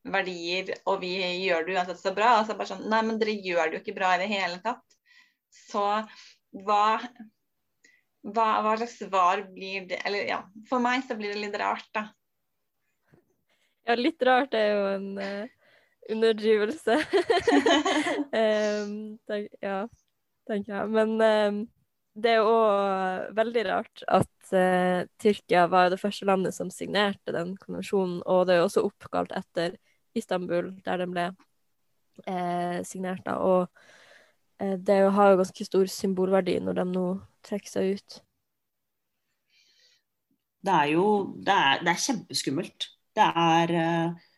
verdier, 0.04 0.74
og 0.88 1.00
vi 1.02 1.14
gjør 1.44 1.66
det 1.66 1.76
uansett 1.76 2.00
så 2.00 2.12
bra. 2.16 2.38
Altså 2.38 2.57
bare 2.57 2.70
sånn, 2.72 2.87
Nei, 2.92 3.02
men 3.07 3.20
dere 3.20 3.37
gjør 3.37 3.68
det 3.68 3.78
jo 3.78 3.83
ikke 3.85 3.98
bra 3.98 4.14
i 4.14 4.22
det 4.22 4.30
hele 4.33 4.61
tatt. 4.64 4.98
Så 5.54 5.85
hva 6.64 6.87
hva, 8.25 8.47
hva 8.65 8.77
slags 8.81 8.97
svar 9.03 9.45
blir 9.53 9.89
det 9.91 10.01
Eller 10.09 10.29
ja, 10.29 10.41
for 10.69 10.83
meg 10.83 11.05
så 11.05 11.17
blir 11.19 11.35
det 11.35 11.43
litt 11.43 11.59
rart, 11.61 11.89
da. 11.97 12.09
Ja, 13.85 13.99
litt 13.99 14.23
rart 14.25 14.55
er 14.57 14.71
jo 14.71 14.85
en, 14.95 15.09
uh, 15.21 15.65
underdrivelse. 16.11 16.97
um, 18.33 18.95
tenk, 19.29 19.51
ja, 19.61 19.83
tenker 20.49 20.73
jeg. 20.79 20.93
Men 20.95 21.15
um, 21.21 21.59
det 22.15 22.37
er 22.37 22.49
òg 22.49 23.35
veldig 23.37 23.65
rart 23.69 24.05
at 24.09 24.53
uh, 24.55 25.05
Tyrkia 25.21 25.67
var 25.73 25.91
det 25.93 26.01
første 26.01 26.29
landet 26.29 26.57
som 26.57 26.73
signerte 26.73 27.35
den 27.35 27.57
konvensjonen, 27.61 28.23
og 28.25 28.47
det 28.47 28.57
er 28.57 28.63
jo 28.63 28.69
også 28.71 28.87
oppkalt 28.89 29.35
etter 29.37 29.77
Istanbul, 30.17 30.73
der 30.87 31.03
den 31.03 31.13
ble 31.13 31.29
uh, 32.25 32.81
signert. 32.87 33.25
da, 33.27 33.37
og 33.37 33.69
det 34.59 34.97
har 35.17 35.33
jo 35.33 35.40
ganske 35.40 35.67
stor 35.67 35.88
symbolverdi 35.90 36.59
når 36.62 36.79
de 36.79 36.85
nå 36.93 37.07
trekker 37.45 37.71
seg 37.73 37.97
ut. 37.97 38.17
Det 40.64 40.75
er 40.75 40.93
jo 40.95 41.07
det 41.45 41.55
er, 41.55 41.83
det 41.85 41.93
er 41.93 42.05
kjempeskummelt. 42.05 42.87
Det 43.14 43.27
er 43.27 43.75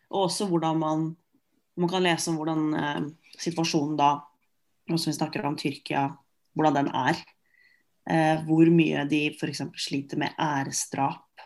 også 0.09 0.49
hvordan 0.51 0.81
man 0.81 1.05
man 1.77 1.89
kan 1.89 2.05
lese 2.05 2.31
om 2.31 2.39
hvordan 2.41 2.75
eh, 2.75 3.01
situasjonen 3.39 3.97
da, 3.99 4.11
som 4.89 5.11
vi 5.11 5.17
snakker 5.17 5.45
om 5.45 5.57
Tyrkia, 5.61 6.09
hvordan 6.57 6.79
den 6.81 6.93
er. 6.97 7.21
Eh, 8.07 8.45
hvor 8.47 8.69
mye 8.73 9.05
de 9.11 9.27
f.eks. 9.35 9.65
sliter 9.83 10.21
med 10.21 10.37
æresdrap, 10.41 11.45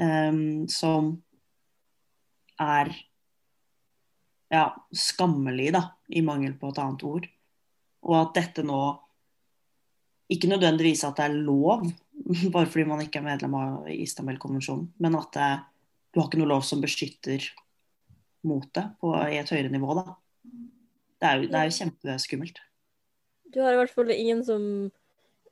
eh, 0.00 0.38
som 0.72 1.16
er 2.58 2.92
ja, 4.48 4.64
skammelig, 4.96 5.72
da, 5.76 5.82
i 6.08 6.24
mangel 6.24 6.56
på 6.56 6.72
et 6.72 6.80
annet 6.80 7.04
ord. 7.04 7.28
Og 8.06 8.14
at 8.20 8.36
dette 8.38 8.64
nå 8.66 8.82
ikke 10.28 10.50
nødvendigvis 10.50 11.06
at 11.08 11.16
det 11.18 11.26
er 11.26 11.40
lov, 11.40 11.86
bare 12.54 12.68
fordi 12.68 12.86
man 12.88 13.02
ikke 13.04 13.22
er 13.22 13.28
medlem 13.30 13.56
av 13.58 13.88
Istanbul-konvensjonen, 13.92 14.90
men 15.00 15.18
at 15.18 15.32
det, 15.34 15.50
du 16.12 16.20
har 16.20 16.28
ikke 16.28 16.40
noe 16.42 16.52
lov 16.52 16.64
som 16.66 16.82
beskytter 16.84 17.48
mot 18.48 18.68
det 18.76 18.84
på, 19.00 19.12
i 19.26 19.38
et 19.40 19.50
høyere 19.50 19.72
nivå. 19.72 19.96
Da. 19.98 20.16
Det 21.18 21.28
er 21.28 21.38
jo, 21.40 21.50
det 21.50 21.58
er 21.58 21.68
jo 21.68 21.76
kjempeskummelt. 21.78 22.60
Du 23.48 23.62
har 23.64 23.74
i 23.74 23.80
hvert 23.80 23.94
fall 23.94 24.12
ingen 24.14 24.44
som 24.44 24.62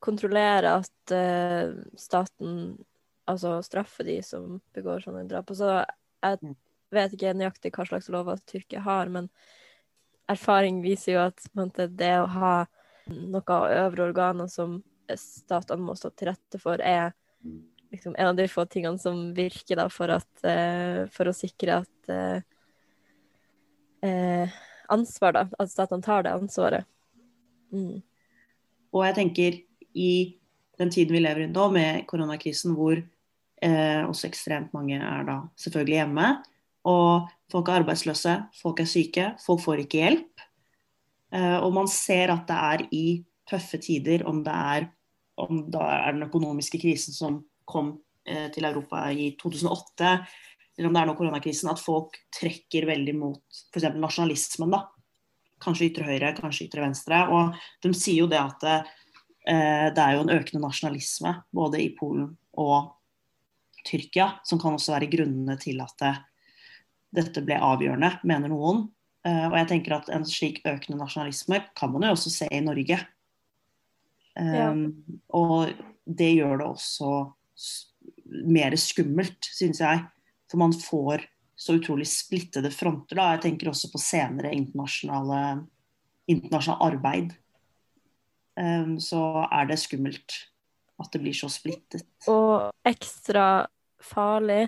kontrollerer 0.04 0.68
at 0.76 1.14
uh, 1.16 1.72
staten 1.98 2.76
altså 3.26 3.56
straffer 3.64 4.06
de 4.06 4.20
som 4.22 4.60
begår 4.76 5.02
sånne 5.02 5.24
drap. 5.30 5.50
Og 5.50 5.58
så 5.58 5.70
jeg 5.80 6.40
mm. 6.42 6.56
vet 6.94 7.16
ikke 7.16 7.34
nøyaktig 7.36 7.72
hva 7.74 7.86
slags 7.88 8.10
lover 8.12 8.38
Tyrkia 8.46 8.84
har, 8.84 9.10
men 9.12 9.30
erfaring 10.30 10.82
viser 10.84 11.16
jo 11.16 11.22
at 11.28 11.46
måte, 11.56 11.86
det 11.88 12.12
å 12.20 12.26
ha 12.30 12.54
noen 13.06 13.42
øvre 13.78 14.08
organer 14.08 14.50
som 14.50 14.80
statene 15.14 15.86
må 15.86 15.94
stå 15.94 16.10
til 16.18 16.32
rette 16.32 16.58
for, 16.58 16.82
er 16.82 17.12
liksom 17.92 18.16
en 18.18 18.32
av 18.32 18.36
de 18.36 18.48
få 18.50 18.66
tingene 18.66 18.98
som 18.98 19.30
virker 19.36 19.78
da, 19.78 19.88
for, 19.92 20.10
at, 20.16 20.30
uh, 20.42 21.06
for 21.14 21.30
å 21.30 21.36
sikre 21.36 21.80
at 21.82 22.10
uh, 22.10 22.40
uh, 24.06 24.56
ansvar, 24.92 25.36
da. 25.36 25.44
At 25.62 25.72
statene 25.72 26.04
tar 26.04 26.26
det 26.26 26.34
ansvaret. 26.34 26.88
Mm. 27.74 28.02
Og 28.94 29.06
jeg 29.06 29.18
tenker 29.20 29.60
i 29.96 30.10
den 30.80 30.92
tiden 30.92 31.16
vi 31.16 31.22
lever 31.22 31.46
i 31.46 31.50
nå, 31.52 31.70
med 31.74 32.06
koronakrisen, 32.10 32.74
hvor 32.76 33.00
også 33.66 34.28
ekstremt 34.28 34.74
mange 34.76 34.98
er 35.00 35.22
da 35.24 35.38
selvfølgelig 35.58 35.96
hjemme, 35.96 36.26
og 36.86 37.28
folk 37.50 37.70
er 37.70 37.80
arbeidsløse, 37.80 38.34
folk 38.60 38.82
er 38.82 38.90
syke, 38.90 39.30
folk 39.42 39.62
får 39.64 39.82
ikke 39.84 40.02
hjelp. 40.02 40.44
Eh, 41.34 41.58
og 41.58 41.72
man 41.74 41.88
ser 41.90 42.32
at 42.34 42.46
det 42.48 42.58
er 42.70 42.84
i 42.94 43.06
tøffe 43.46 43.80
tider, 43.82 44.26
om 44.28 44.42
det 44.46 44.54
er, 44.54 44.88
om 45.42 45.64
det 45.70 45.82
er 45.82 46.14
den 46.14 46.26
økonomiske 46.28 46.80
krisen 46.82 47.14
som 47.14 47.40
kom 47.66 47.96
eh, 48.26 48.48
til 48.54 48.68
Europa 48.68 49.06
i 49.10 49.32
2008, 49.40 50.12
eller 50.76 50.90
om 50.90 50.96
det 50.96 51.02
er 51.02 51.08
nå 51.08 51.16
koronakrisen, 51.18 51.70
at 51.72 51.82
folk 51.82 52.18
trekker 52.36 52.86
veldig 52.88 53.16
mot 53.16 53.62
f.eks. 53.72 53.88
nasjonalismen. 53.96 54.76
da. 54.76 54.84
Kanskje 55.62 55.88
ytre 55.88 56.06
høyre, 56.06 56.34
kanskje 56.36 56.66
ytre 56.68 56.84
venstre. 56.84 57.22
Og 57.32 57.56
de 57.82 57.94
sier 57.96 58.20
jo 58.20 58.28
det 58.28 58.42
at 58.42 58.60
det, 58.60 58.74
det 59.96 60.02
er 60.02 60.18
jo 60.18 60.26
en 60.26 60.34
økende 60.34 60.60
nasjonalisme 60.60 61.32
både 61.56 61.80
i 61.80 61.88
Polen 61.96 62.28
og 62.60 62.90
Tyrkia, 63.86 64.34
som 64.44 64.60
kan 64.60 64.76
også 64.76 64.92
være 64.98 65.08
grunnene 65.08 65.56
til 65.62 65.80
at 65.80 65.96
det, 66.02 66.12
dette 67.14 67.42
ble 67.44 67.58
avgjørende, 67.62 68.16
mener 68.26 68.52
noen. 68.52 68.86
Uh, 69.26 69.48
og 69.50 69.56
jeg 69.60 69.70
tenker 69.72 69.96
at 69.96 70.10
en 70.14 70.26
slik 70.28 70.60
økende 70.66 71.00
nasjonalisme 71.00 71.60
kan 71.78 71.92
man 71.92 72.06
jo 72.06 72.14
også 72.14 72.32
se 72.32 72.50
i 72.50 72.62
Norge. 72.64 73.00
Um, 74.36 74.44
ja. 74.54 74.68
Og 75.34 75.72
det 76.06 76.34
gjør 76.36 76.60
det 76.60 76.68
også 76.68 77.12
mer 78.46 78.76
skummelt, 78.78 79.48
syns 79.56 79.80
jeg. 79.82 80.04
For 80.50 80.62
man 80.62 80.74
får 80.76 81.24
så 81.56 81.78
utrolig 81.78 82.06
splittede 82.10 82.70
fronter. 82.74 83.18
Da. 83.18 83.32
Jeg 83.34 83.46
tenker 83.46 83.72
også 83.72 83.90
på 83.90 84.00
senere 84.02 84.52
internasjonale, 84.54 85.66
internasjonalt 86.30 86.84
arbeid. 86.86 87.32
Um, 88.56 88.96
så 89.02 89.46
er 89.50 89.66
det 89.68 89.80
skummelt 89.82 90.36
at 91.02 91.12
det 91.12 91.20
blir 91.20 91.36
så 91.36 91.48
splittet. 91.52 92.06
Og 92.30 92.70
ekstra 92.88 93.66
farlig 94.00 94.66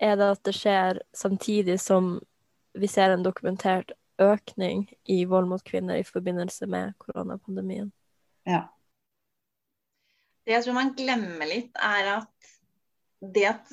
er 0.00 0.16
det 0.18 0.28
at 0.34 0.42
det 0.48 0.56
skjer 0.56 1.00
samtidig 1.16 1.78
som 1.82 2.16
vi 2.78 2.88
ser 2.88 3.12
en 3.12 3.24
dokumentert 3.26 3.92
økning 4.20 4.84
i 5.08 5.24
vold 5.28 5.48
mot 5.50 5.64
kvinner 5.64 6.00
i 6.00 6.06
forbindelse 6.06 6.68
med 6.70 6.94
koronapandemien. 7.00 7.90
Ja. 8.48 8.66
Det 10.44 10.56
jeg 10.56 10.66
tror 10.66 10.76
man 10.76 10.94
glemmer 10.96 11.48
litt, 11.48 11.72
er 11.76 12.14
at 12.18 12.52
det 13.20 13.46
at 13.50 13.72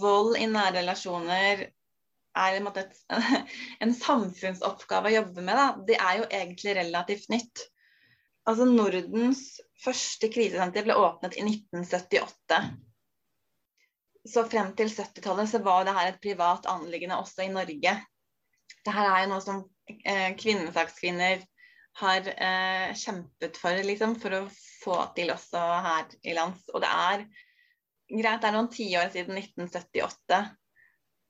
vold 0.00 0.36
i 0.36 0.46
nære 0.50 0.80
relasjoner 0.80 1.66
er 2.32 2.56
en, 2.56 2.64
måte, 2.64 2.86
en 3.84 3.92
samfunnsoppgave 3.96 5.10
å 5.10 5.16
jobbe 5.16 5.44
med, 5.44 5.56
da, 5.56 5.66
det 5.88 5.98
er 5.98 6.20
jo 6.20 6.28
egentlig 6.28 6.76
relativt 6.78 7.28
nytt. 7.32 7.66
Altså 8.48 8.66
Nordens 8.66 9.60
første 9.82 10.28
krisesenter 10.32 10.84
ble 10.86 10.96
åpnet 10.98 11.36
i 11.38 11.44
1978. 11.46 12.60
Så 14.28 14.44
frem 14.46 14.70
til 14.78 14.90
70-tallet 14.92 15.50
så 15.50 15.58
var 15.64 15.86
det 15.86 15.94
her 15.96 16.12
et 16.12 16.20
privat 16.22 16.66
anliggende 16.70 17.18
også 17.18 17.46
i 17.46 17.52
Norge. 17.52 17.94
Dette 18.82 19.06
er 19.06 19.24
jo 19.24 19.30
noe 19.32 19.42
som 19.42 19.62
eh, 19.88 20.30
kvinnesakskvinner 20.38 21.42
har 22.00 22.28
eh, 22.32 22.92
kjempet 22.96 23.58
for, 23.60 23.82
liksom, 23.84 24.14
for 24.22 24.36
å 24.38 24.42
få 24.82 24.98
til 25.16 25.32
også 25.34 25.62
her 25.86 26.14
i 26.22 26.36
lands. 26.36 26.64
Og 26.72 26.84
det 26.84 26.90
er 26.90 27.24
greit, 28.12 28.42
det 28.42 28.48
er 28.48 28.56
noen 28.56 28.70
tiår 28.72 29.10
siden 29.12 29.38
1978, 29.40 30.42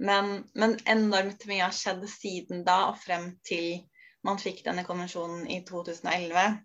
men, 0.03 0.35
men, 0.59 0.77
enormt 0.91 1.47
mye 1.49 1.65
har 1.65 1.75
skjedd 1.77 2.05
siden 2.11 2.65
da 2.67 2.79
og 2.91 3.01
frem 3.03 3.31
til 3.47 3.85
man 4.27 4.39
fikk 4.39 4.63
denne 4.67 4.85
konvensjonen 4.87 5.49
i 5.51 5.61
2011. 5.67 6.61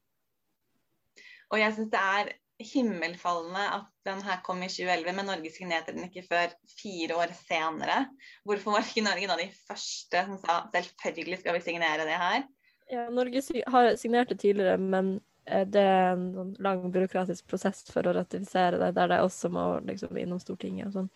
Og 1.53 1.61
jeg 1.61 1.75
syns 1.75 1.91
det 1.93 2.03
er 2.19 2.31
himmelfallende 2.63 3.63
at 3.75 3.89
den 4.07 4.23
her 4.25 4.41
kom 4.45 4.63
i 4.65 4.69
2011, 4.71 5.13
men 5.13 5.29
Norge 5.29 5.51
signerte 5.53 5.93
den 5.93 6.07
ikke 6.07 6.25
før 6.25 6.53
fire 6.79 7.19
år 7.21 7.33
senere. 7.37 8.03
Hvorfor 8.47 8.77
var 8.77 8.87
ikke 8.87 9.05
Norge 9.05 9.29
da 9.29 9.37
de 9.39 9.49
første 9.67 10.25
som 10.29 10.41
sa 10.41 10.59
selvfølgelig 10.73 11.41
skal 11.43 11.57
vi 11.57 11.65
signere 11.67 12.09
det 12.09 12.17
her? 12.17 12.45
Ja, 12.91 13.09
Norge 13.11 13.43
har 13.67 13.95
signert 13.99 14.31
det 14.31 14.39
tidligere, 14.41 14.77
men 14.79 15.17
Eh, 15.47 15.63
det 15.67 15.81
er 15.81 16.09
en 16.11 16.27
sånn 16.35 16.51
lang 16.63 16.83
byråkratisk 16.91 17.47
prosess 17.49 17.85
for 17.91 18.07
å 18.07 18.15
ratifisere 18.17 18.79
det, 18.81 18.91
der 18.97 19.13
det 19.13 19.21
også 19.23 19.51
må 19.53 19.67
liksom 19.87 20.19
innom 20.19 20.41
Stortinget 20.43 20.89
og 20.89 20.97
sånn 20.97 21.09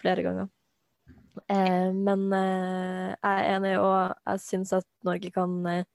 flere 0.00 0.24
ganger. 0.26 0.48
Eh, 1.46 1.90
men 1.94 2.26
eh, 2.36 3.12
jeg 3.14 3.36
er 3.36 3.50
enig, 3.54 3.76
og 3.80 4.16
jeg 4.26 4.42
syns 4.42 4.74
at 4.80 4.88
Norge 5.06 5.30
kan 5.34 5.54
eh, 5.70 5.86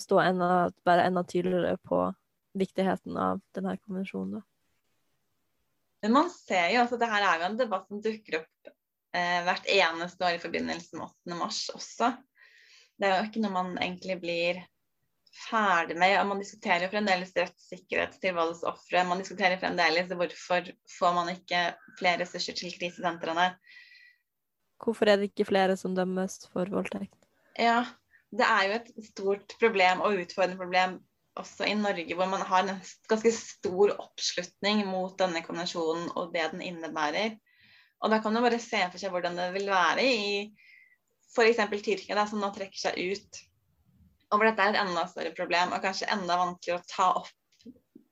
stå 0.00 0.20
enda, 0.26 0.50
være 0.86 1.08
enda 1.08 1.24
tydeligere 1.30 1.78
på 1.88 2.04
viktigheten 2.54 3.16
av 3.18 3.40
denne 3.56 3.76
konvensjonen. 3.82 4.38
Da. 4.38 4.44
Men 6.04 6.12
man 6.18 6.30
ser 6.30 6.68
jo 6.74 6.82
altså 6.82 6.98
det 7.00 7.08
her 7.10 7.24
er 7.24 7.40
jo 7.40 7.48
en 7.48 7.58
debatt 7.58 7.88
som 7.88 8.02
dukker 8.04 8.42
opp 8.42 8.70
eh, 9.16 9.40
hvert 9.46 9.68
eneste 9.72 10.26
år 10.26 10.36
i 10.36 10.42
forbindelse 10.42 10.98
med 10.98 11.06
8. 11.08 11.38
mars 11.38 11.60
også. 11.74 12.12
Det 13.00 13.08
er 13.08 13.18
jo 13.18 13.28
ikke 13.30 13.42
noe 13.42 13.54
man 13.54 13.74
egentlig 13.78 14.18
blir 14.22 14.60
ferdig 15.34 15.96
med. 15.98 16.14
og 16.20 16.28
Man 16.30 16.42
diskuterer 16.42 16.86
jo 16.86 16.92
fremdeles 16.92 17.32
rettssikkerhet 17.36 18.18
til 18.22 18.36
voldsofre. 18.36 19.06
Man 19.08 19.22
diskuterer 19.22 19.58
fremdeles 19.62 20.12
hvorfor 20.12 20.70
får 20.98 21.16
man 21.16 21.32
ikke 21.34 21.64
flere 21.98 22.22
ressurser 22.22 22.58
til 22.58 22.76
krisesentrene. 22.76 23.48
Hvorfor 24.84 25.08
er 25.08 25.18
det 25.18 25.32
ikke 25.32 25.48
flere 25.48 25.76
som 25.80 25.96
dømmes 25.96 26.42
for 26.52 26.68
voldtekt? 26.70 27.16
Ja, 27.58 27.84
det 28.34 28.46
er 28.46 28.68
jo 28.68 28.78
et 28.78 28.94
stort 29.08 29.56
problem 29.60 30.02
og 30.04 30.20
utfordrende 30.20 30.60
problem 30.60 30.98
også 31.40 31.66
i 31.66 31.74
Norge, 31.78 32.14
hvor 32.14 32.28
man 32.30 32.44
har 32.46 32.66
en 32.66 32.82
ganske 33.10 33.32
stor 33.34 33.94
oppslutning 33.96 34.84
mot 34.86 35.16
denne 35.18 35.42
konvensjonen 35.46 36.10
og 36.14 36.34
det 36.34 36.46
den 36.52 36.62
innebærer. 36.62 37.34
Og 38.04 38.12
da 38.12 38.20
kan 38.22 38.34
man 38.34 38.44
bare 38.44 38.60
se 38.62 38.82
for 38.90 39.00
seg 39.00 39.14
hvordan 39.14 39.38
det 39.40 39.48
vil 39.56 39.70
være 39.70 40.04
i 40.04 40.28
f.eks. 41.34 41.64
Tyrkia, 41.82 42.14
da, 42.14 42.28
som 42.30 42.42
nå 42.42 42.52
trekker 42.54 42.86
seg 42.86 43.00
ut 43.00 43.44
og 44.34 44.40
hvor 44.40 44.48
dette 44.48 44.64
er 44.64 44.74
et 44.74 44.80
enda 44.82 45.06
større 45.06 45.30
problem, 45.36 45.72
og 45.74 45.82
kanskje 45.84 46.10
enda 46.10 46.36
vanskeligere 46.40 46.82
å 46.82 46.90
ta 46.90 47.08
opp 47.20 47.30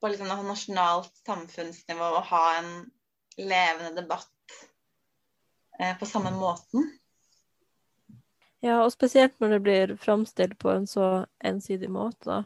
på 0.02 0.11
liksom 0.11 0.30
nasjonalt 0.46 1.11
samfunnsnivå 1.26 2.11
og 2.18 2.28
ha 2.30 2.42
en 2.61 2.70
levende 3.38 3.90
debatt 3.96 4.56
eh, 5.80 5.96
på 5.98 6.06
samme 6.06 6.30
måten. 6.37 6.87
Ja, 8.62 8.85
og 8.85 8.92
spesielt 8.94 9.35
når 9.42 9.56
det 9.56 9.61
blir 9.66 9.94
framstilt 9.98 10.54
på 10.62 10.70
en 10.70 10.87
så 10.87 11.24
ensidig 11.42 11.90
måte, 11.90 12.22
da. 12.28 12.40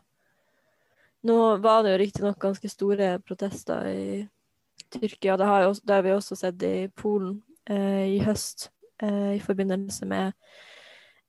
Nå 1.26 1.56
var 1.64 1.82
det 1.82 1.94
jo 1.94 2.00
riktignok 2.04 2.38
ganske 2.42 2.68
store 2.70 3.16
protester 3.26 3.88
i 3.90 4.28
Tyrkia. 4.92 5.36
Det 5.36 5.44
har, 5.48 5.64
jo, 5.66 5.74
det 5.82 5.94
har 5.94 6.04
vi 6.06 6.14
også 6.14 6.36
sett 6.38 6.62
i 6.62 6.88
Polen 6.94 7.40
eh, 7.68 8.16
i 8.16 8.18
høst, 8.22 8.68
eh, 9.02 9.36
i 9.36 9.40
forbindelse 9.42 10.06
med 10.06 10.36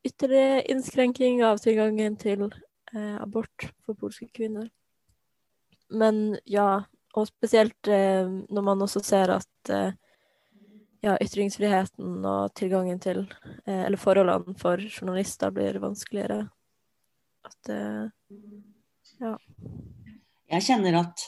ytterligere 0.06 0.62
innskrenking 0.72 1.42
av 1.46 1.58
tilgangen 1.64 2.18
til 2.22 2.46
eh, 2.48 3.16
abort 3.22 3.70
for 3.86 3.98
polske 3.98 4.30
kvinner. 4.36 4.70
Men 5.90 6.38
ja, 6.46 6.84
og 7.18 7.30
spesielt 7.30 7.90
eh, 7.90 8.28
når 8.28 8.68
man 8.70 8.84
også 8.86 9.02
ser 9.04 9.34
at 9.40 9.74
eh, 9.74 9.98
ja, 11.06 11.18
ytringsfriheten 11.24 12.26
og 12.26 12.54
tilgangen 12.58 13.00
til 13.00 13.24
eh, 13.66 13.86
Eller 13.86 13.98
forholdene 14.02 14.58
for 14.60 14.82
journalister 14.82 15.54
blir 15.56 15.82
vanskeligere. 15.82 16.48
At 17.48 17.76
Ja. 19.18 19.38
Jeg 20.48 20.64
kjenner 20.64 21.02
at 21.02 21.26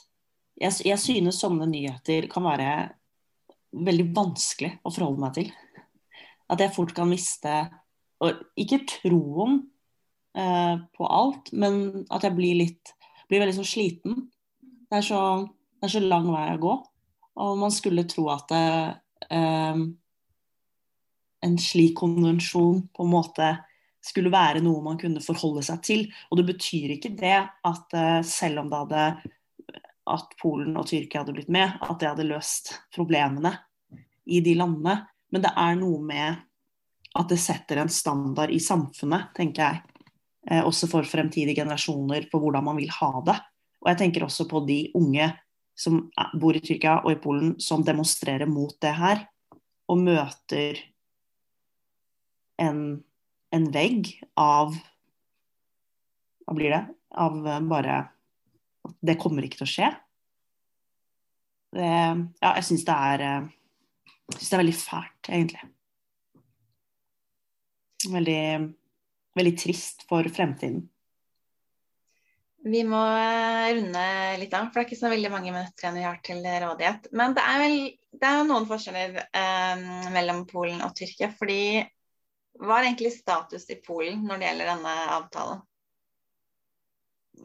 jeg, 0.59 0.75
jeg 0.87 0.99
synes 1.01 1.39
sånne 1.41 1.67
nyheter 1.69 2.27
kan 2.31 2.45
være 2.45 2.71
veldig 3.75 4.07
vanskelig 4.15 4.73
å 4.83 4.91
forholde 4.91 5.23
meg 5.23 5.35
til. 5.37 5.51
At 6.49 6.63
jeg 6.63 6.73
fort 6.75 6.95
kan 6.97 7.09
miste 7.09 7.61
og 8.19 8.41
Ikke 8.59 8.81
troen 8.83 9.61
eh, 10.35 10.75
på 10.75 11.07
alt, 11.07 11.53
men 11.55 12.03
at 12.11 12.25
jeg 12.27 12.35
blir 12.35 12.57
litt 12.65 12.91
blir 13.29 13.43
veldig 13.43 13.59
så 13.59 13.65
sliten. 13.67 14.25
Det 14.59 14.99
er 14.99 15.05
så, 15.05 15.21
det 15.79 15.87
er 15.87 15.93
så 15.93 16.01
lang 16.03 16.27
vei 16.33 16.47
å 16.55 16.61
gå. 16.61 16.75
Og 17.39 17.57
man 17.61 17.71
skulle 17.71 18.07
tro 18.09 18.25
at 18.33 18.49
det, 18.51 18.63
eh, 19.37 19.83
en 21.45 21.57
slik 21.61 21.95
konvensjon 22.01 22.81
på 22.91 23.05
en 23.05 23.13
måte 23.13 23.51
skulle 24.05 24.31
være 24.31 24.61
noe 24.63 24.83
man 24.85 24.99
kunne 24.99 25.23
forholde 25.23 25.63
seg 25.65 25.81
til. 25.85 26.05
Og 26.29 26.39
det 26.39 26.47
betyr 26.53 26.95
ikke 26.95 27.13
det 27.19 27.37
at 27.39 27.97
eh, 27.97 28.21
selv 28.27 28.63
om 28.63 28.71
det 28.71 28.81
hadde 28.83 29.05
at 30.09 30.31
Polen 30.41 30.77
og 30.79 30.87
Tyrkia 30.89 31.21
hadde 31.21 31.35
blitt 31.35 31.51
med, 31.53 31.75
at 31.85 31.99
det 32.01 32.09
hadde 32.09 32.25
løst 32.25 32.73
problemene 32.95 33.53
i 34.29 34.41
de 34.45 34.55
landene. 34.57 34.95
Men 35.29 35.43
det 35.45 35.51
er 35.53 35.75
noe 35.77 35.99
med 36.01 36.39
at 37.19 37.29
det 37.29 37.39
setter 37.41 37.81
en 37.81 37.91
standard 37.91 38.51
i 38.53 38.61
samfunnet, 38.61 39.29
tenker 39.37 39.65
jeg. 39.65 39.99
Eh, 40.49 40.63
også 40.65 40.89
for 40.89 41.05
fremtidige 41.07 41.61
generasjoner 41.61 42.29
på 42.31 42.41
hvordan 42.41 42.65
man 42.69 42.79
vil 42.79 42.91
ha 42.95 43.11
det. 43.27 43.37
Og 43.83 43.91
jeg 43.91 44.01
tenker 44.01 44.25
også 44.25 44.47
på 44.49 44.63
de 44.67 44.81
unge 44.97 45.29
som 45.79 46.01
bor 46.39 46.55
i 46.57 46.61
Tyrkia 46.63 46.99
og 47.05 47.13
i 47.13 47.19
Polen, 47.21 47.53
som 47.61 47.83
demonstrerer 47.85 48.49
mot 48.49 48.73
det 48.83 48.91
her, 48.97 49.23
og 49.89 50.01
møter 50.03 50.81
en, 52.59 52.81
en 53.55 53.65
vegg 53.73 54.11
av 54.39 54.75
Hva 56.45 56.55
blir 56.57 56.73
det? 56.73 56.83
Av 57.17 57.35
bare 57.69 58.01
Det 59.05 59.17
kommer 59.21 59.45
ikke 59.45 59.61
til 59.61 59.67
å 59.67 59.73
skje. 59.73 59.89
Det, 61.75 61.85
ja, 61.85 62.51
jeg 62.57 62.65
syns 62.65 62.85
det 62.87 62.95
er 62.95 63.23
jeg 64.29 64.37
synes 64.37 64.49
det 64.49 64.55
er 64.55 64.61
veldig 64.61 64.77
fælt, 64.77 65.29
egentlig. 65.29 65.67
Veldig, 68.13 68.41
veldig 69.39 69.53
trist 69.57 70.05
for 70.09 70.29
fremtiden. 70.33 70.83
Vi 72.69 72.83
må 72.85 72.99
eh, 72.99 73.69
runde 73.77 74.03
litt 74.41 74.53
av, 74.53 74.67
for 74.67 74.77
det 74.77 74.83
er 74.83 74.87
ikke 74.89 74.99
så 74.99 75.11
veldig 75.13 75.31
mange 75.33 75.53
minutter 75.55 75.85
igjen 75.85 75.97
vi 75.97 76.05
har 76.05 76.19
til 76.25 76.43
rådighet. 76.43 77.09
Men 77.15 77.33
det 77.37 77.45
er 77.47 77.61
vel 77.63 77.77
det 78.19 78.29
er 78.29 78.47
noen 78.47 78.67
forskjeller 78.69 79.17
eh, 79.17 79.85
mellom 80.13 80.43
Polen 80.49 80.83
og 80.85 80.93
Tyrkia. 80.97 81.31
fordi 81.39 81.81
hva 82.59 82.79
er 82.79 82.89
egentlig 82.89 83.13
status 83.15 83.69
i 83.71 83.79
Polen 83.83 84.25
når 84.27 84.41
det 84.41 84.49
gjelder 84.49 84.71
denne 84.73 84.95
avtalen? 85.15 85.61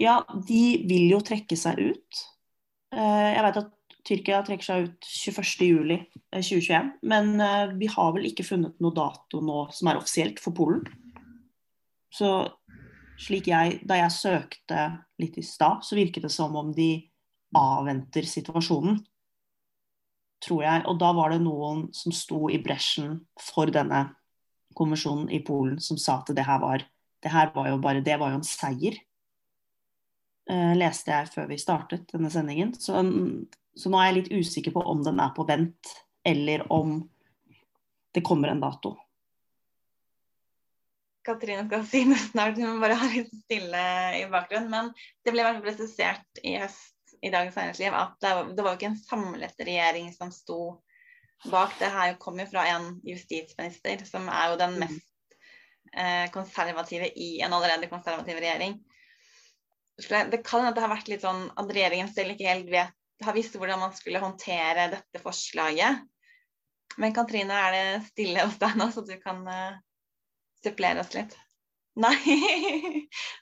Ja, 0.01 0.19
de 0.49 0.65
vil 0.89 1.07
jo 1.13 1.21
trekke 1.23 1.57
seg 1.59 1.79
ut. 1.79 2.23
Eh, 2.95 3.29
jeg 3.31 3.45
vet 3.47 3.61
at 3.61 3.71
Tyrkia 4.05 4.41
trekker 4.45 4.67
seg 4.67 4.89
ut 4.89 5.07
21.07.2021, 5.07 6.75
eh, 6.75 6.91
men 7.09 7.31
eh, 7.41 7.73
vi 7.79 7.89
har 7.95 8.11
vel 8.17 8.27
ikke 8.29 8.47
funnet 8.47 8.83
noe 8.83 8.95
dato 8.97 9.41
nå 9.45 9.69
som 9.75 9.91
er 9.91 10.01
offisielt 10.01 10.43
for 10.43 10.57
Polen. 10.57 10.83
Så 12.15 12.31
slik 13.23 13.49
jeg, 13.49 13.81
Da 13.87 14.01
jeg 14.01 14.15
søkte 14.15 14.85
litt 15.23 15.39
i 15.39 15.47
stad, 15.47 15.87
så 15.87 15.97
virket 15.97 16.27
det 16.27 16.33
som 16.35 16.55
om 16.59 16.73
de 16.75 17.07
avventer 17.55 18.27
situasjonen. 18.27 18.99
Tror 20.43 20.65
jeg. 20.67 20.83
Og 20.91 20.99
da 21.01 21.13
var 21.17 21.31
det 21.31 21.41
noen 21.41 21.87
som 21.95 22.13
sto 22.13 22.49
i 22.51 22.59
bresjen 22.63 23.21
for 23.41 23.71
denne 23.73 24.09
konvensjonen 24.77 25.31
i 25.33 25.41
Polen, 25.47 25.81
som 25.81 25.99
sa 26.01 26.21
at 26.21 26.33
det 26.37 26.47
her 26.47 26.61
var, 26.63 26.85
det 27.23 27.33
her 27.33 27.53
var 27.55 27.71
jo 27.71 27.81
bare 27.83 28.05
Det 28.05 28.19
var 28.21 28.33
jo 28.33 28.41
en 28.41 28.47
seier. 28.47 28.99
Uh, 30.51 30.75
leste 30.77 31.13
jeg 31.13 31.31
før 31.33 31.49
vi 31.49 31.61
startet 31.61 32.11
denne 32.13 32.31
sendingen. 32.33 32.75
Så, 32.77 33.01
så 33.77 33.93
nå 33.93 34.01
er 34.01 34.11
jeg 34.11 34.19
litt 34.19 34.35
usikker 34.45 34.75
på 34.75 34.85
om 34.85 35.03
den 35.07 35.23
er 35.23 35.33
på 35.37 35.47
vent, 35.49 35.95
eller 36.25 36.67
om 36.73 37.01
det 38.15 38.23
kommer 38.27 38.53
en 38.53 38.63
dato. 38.63 38.95
Katrine 41.25 41.65
skal 41.67 41.87
si 41.89 42.03
det 42.05 42.19
snart, 42.21 42.59
hun 42.61 42.75
må 42.77 42.83
bare 42.83 42.99
ha 43.01 43.07
litt 43.09 43.33
stille 43.33 43.85
i 44.19 44.27
bakgrunnen. 44.31 44.71
Men 44.71 44.91
det 45.25 45.33
ble 45.33 45.47
vel 45.47 45.63
presisert 45.65 46.43
i 46.45 46.59
høst 46.61 47.17
i 47.25 47.31
Dagens 47.33 47.57
Næringsliv 47.57 47.95
at 47.97 48.19
det 48.21 48.33
var, 48.37 48.51
det 48.53 48.65
var 48.67 48.77
ikke 48.77 48.91
en 48.93 49.01
samlet 49.01 49.65
regjering 49.65 50.11
som 50.13 50.33
sto 50.35 50.59
bak. 51.51 51.77
Det 51.79 51.91
her 51.93 52.17
kommer 52.21 52.49
fra 52.51 52.67
en 52.73 53.01
justisminister, 53.07 54.05
som 54.09 54.29
er 54.33 54.53
jo 54.53 54.59
den 54.61 54.77
mm. 54.79 54.83
mest 54.85 55.39
eh, 55.97 56.27
konservative 56.35 57.09
i 57.09 57.41
en 57.45 57.53
allerede 57.53 57.91
konservativ 57.91 58.41
regjering. 58.41 58.79
Det 59.97 60.43
kan 60.43 60.65
hende 60.65 60.75
det 60.75 60.83
har 60.83 60.91
vært 60.91 61.11
litt 61.13 61.23
sånn 61.23 61.47
at 61.55 61.71
regjeringen 61.71 62.11
selv 62.11 62.35
ikke 62.35 62.51
helt 62.51 62.71
vet, 62.73 62.95
har 63.23 63.37
visst 63.37 63.55
hvordan 63.55 63.79
man 63.79 63.95
skulle 63.95 64.23
håndtere 64.23 64.89
dette 64.97 65.23
forslaget. 65.23 66.03
Men 66.99 67.15
Katrine, 67.15 67.55
er 67.55 67.75
det 67.75 68.09
stille 68.11 68.43
hos 68.43 68.59
deg 68.61 68.75
nå, 68.79 68.89
så 68.95 69.03
du 69.07 69.15
kan 69.23 69.41
uh, 69.47 69.79
supplere 70.63 71.03
oss 71.03 71.15
litt? 71.15 71.35
Nei. 72.03 72.17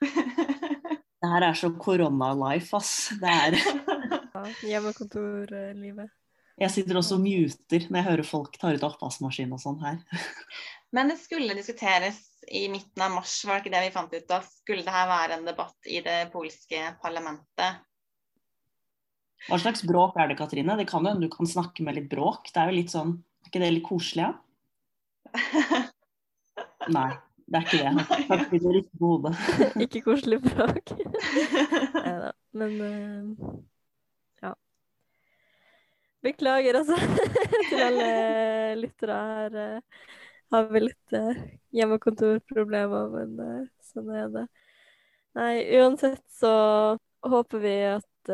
det 1.23 1.31
her 1.35 1.47
er 1.49 1.57
så 1.57 1.73
korona-life, 1.81 2.77
ass. 2.77 3.13
Det 3.21 3.33
er 3.33 3.57
ja, 3.57 4.45
Hjemmekontorlivet. 4.75 6.13
Jeg 6.61 6.71
sitter 6.75 6.99
også 7.01 7.17
og 7.17 7.25
muter 7.25 7.87
når 7.89 7.99
jeg 7.99 8.09
hører 8.11 8.29
folk 8.29 8.59
tar 8.61 8.77
ut 8.77 8.85
oppvaskmaskin 8.87 9.55
og 9.55 9.63
sånn 9.63 9.81
her. 9.83 10.03
Men 10.95 11.09
det 11.09 11.17
skulle 11.23 11.57
diskuteres 11.57 12.21
i 12.53 12.67
midten 12.69 13.01
av 13.05 13.15
mars, 13.15 13.39
var 13.47 13.59
det 13.59 13.65
ikke 13.65 13.73
det 13.77 13.87
vi 13.87 13.95
fant 13.95 14.13
ut? 14.13 14.27
Da 14.29 14.43
skulle 14.45 14.85
det 14.85 14.93
her 14.93 15.09
være 15.09 15.39
en 15.39 15.49
debatt 15.49 15.89
i 15.89 16.03
det 16.05 16.19
polske 16.35 16.83
parlamentet. 17.01 17.81
Hva 19.49 19.59
slags 19.59 19.83
bråk 19.89 20.19
er 20.21 20.31
det, 20.31 20.37
Katrine? 20.39 20.77
Det 20.79 20.87
kan 20.91 21.07
jo 21.09 21.17
du 21.19 21.29
kan 21.33 21.49
snakke 21.49 21.87
med 21.87 21.97
litt 21.97 22.11
bråk. 22.13 22.53
Det 22.53 22.61
er 22.61 22.71
jo 22.71 22.79
litt 22.79 22.93
sånn 22.93 23.17
Er 23.43 23.51
ikke 23.51 23.63
det 23.63 23.73
litt 23.73 23.87
koselig, 23.87 24.29
ja? 24.29 24.33
Nei, 26.97 27.09
det 27.49 27.59
er 27.59 27.67
ikke 27.67 27.81
det. 27.81 28.05
Takk 28.29 28.45
for 28.51 28.67
det 28.67 28.75
riktige 28.77 29.03
hodet. 29.03 29.35
ikke 29.87 30.05
koselig 30.07 30.39
bråk. 30.45 30.93
Nei 31.97 32.15
da. 32.27 32.31
Men 32.53 32.79
uh. 32.85 33.53
Beklager, 36.23 36.79
altså, 36.79 36.97
til 37.71 37.83
alle 37.83 38.11
lyttere 38.79 39.17
her. 39.27 39.57
Uh, 39.57 40.09
har 40.53 40.69
vi 40.71 40.85
litt 40.85 41.17
uh, 41.17 41.43
hjemmekontorproblemer, 41.75 43.11
men 43.17 43.35
uh, 43.41 43.67
sånn 43.93 44.13
er 44.15 44.31
det. 44.37 44.47
Nei, 45.39 45.53
uansett 45.81 46.23
så 46.37 46.53
håper 47.25 47.63
vi 47.63 47.77
at 47.89 48.33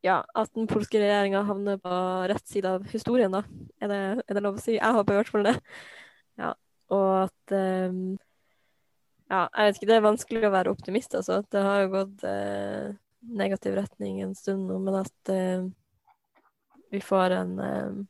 ja, 0.00 0.20
at 0.34 0.52
den 0.56 0.68
polske 0.70 1.00
regjeringa 1.00 1.42
havner 1.44 1.76
på 1.80 1.96
rett 2.30 2.46
side 2.48 2.68
av 2.68 2.86
historien, 2.88 3.32
da. 3.34 3.42
Er 3.84 3.90
det, 3.92 4.00
er 4.24 4.36
det, 4.36 4.42
lov 4.44 4.56
å 4.56 4.62
si? 4.62 4.78
Jeg 4.78 4.96
håper 4.96 5.12
i 5.12 5.18
hvert 5.20 5.32
fall 5.32 5.44
det. 5.44 5.54
Ja, 6.40 6.54
og 6.96 7.10
at 7.26 7.54
um, 7.54 8.16
Ja, 9.30 9.44
jeg 9.44 9.66
vet 9.68 9.76
ikke, 9.78 9.90
det 9.90 9.98
er 9.98 10.06
vanskelig 10.08 10.48
å 10.48 10.54
være 10.54 10.72
optimist, 10.72 11.14
altså. 11.18 11.42
Det 11.52 11.62
har 11.66 11.84
jo 11.84 11.92
gått 11.92 12.24
uh, 12.24 12.88
negativ 13.36 13.76
retning 13.76 14.22
en 14.24 14.34
stund 14.38 14.66
nå, 14.70 14.80
men 14.82 15.02
at 15.02 15.34
uh, 15.34 15.68
vi 16.90 17.00
får 17.00 17.36
en 17.36 17.52
uh, 17.58 18.00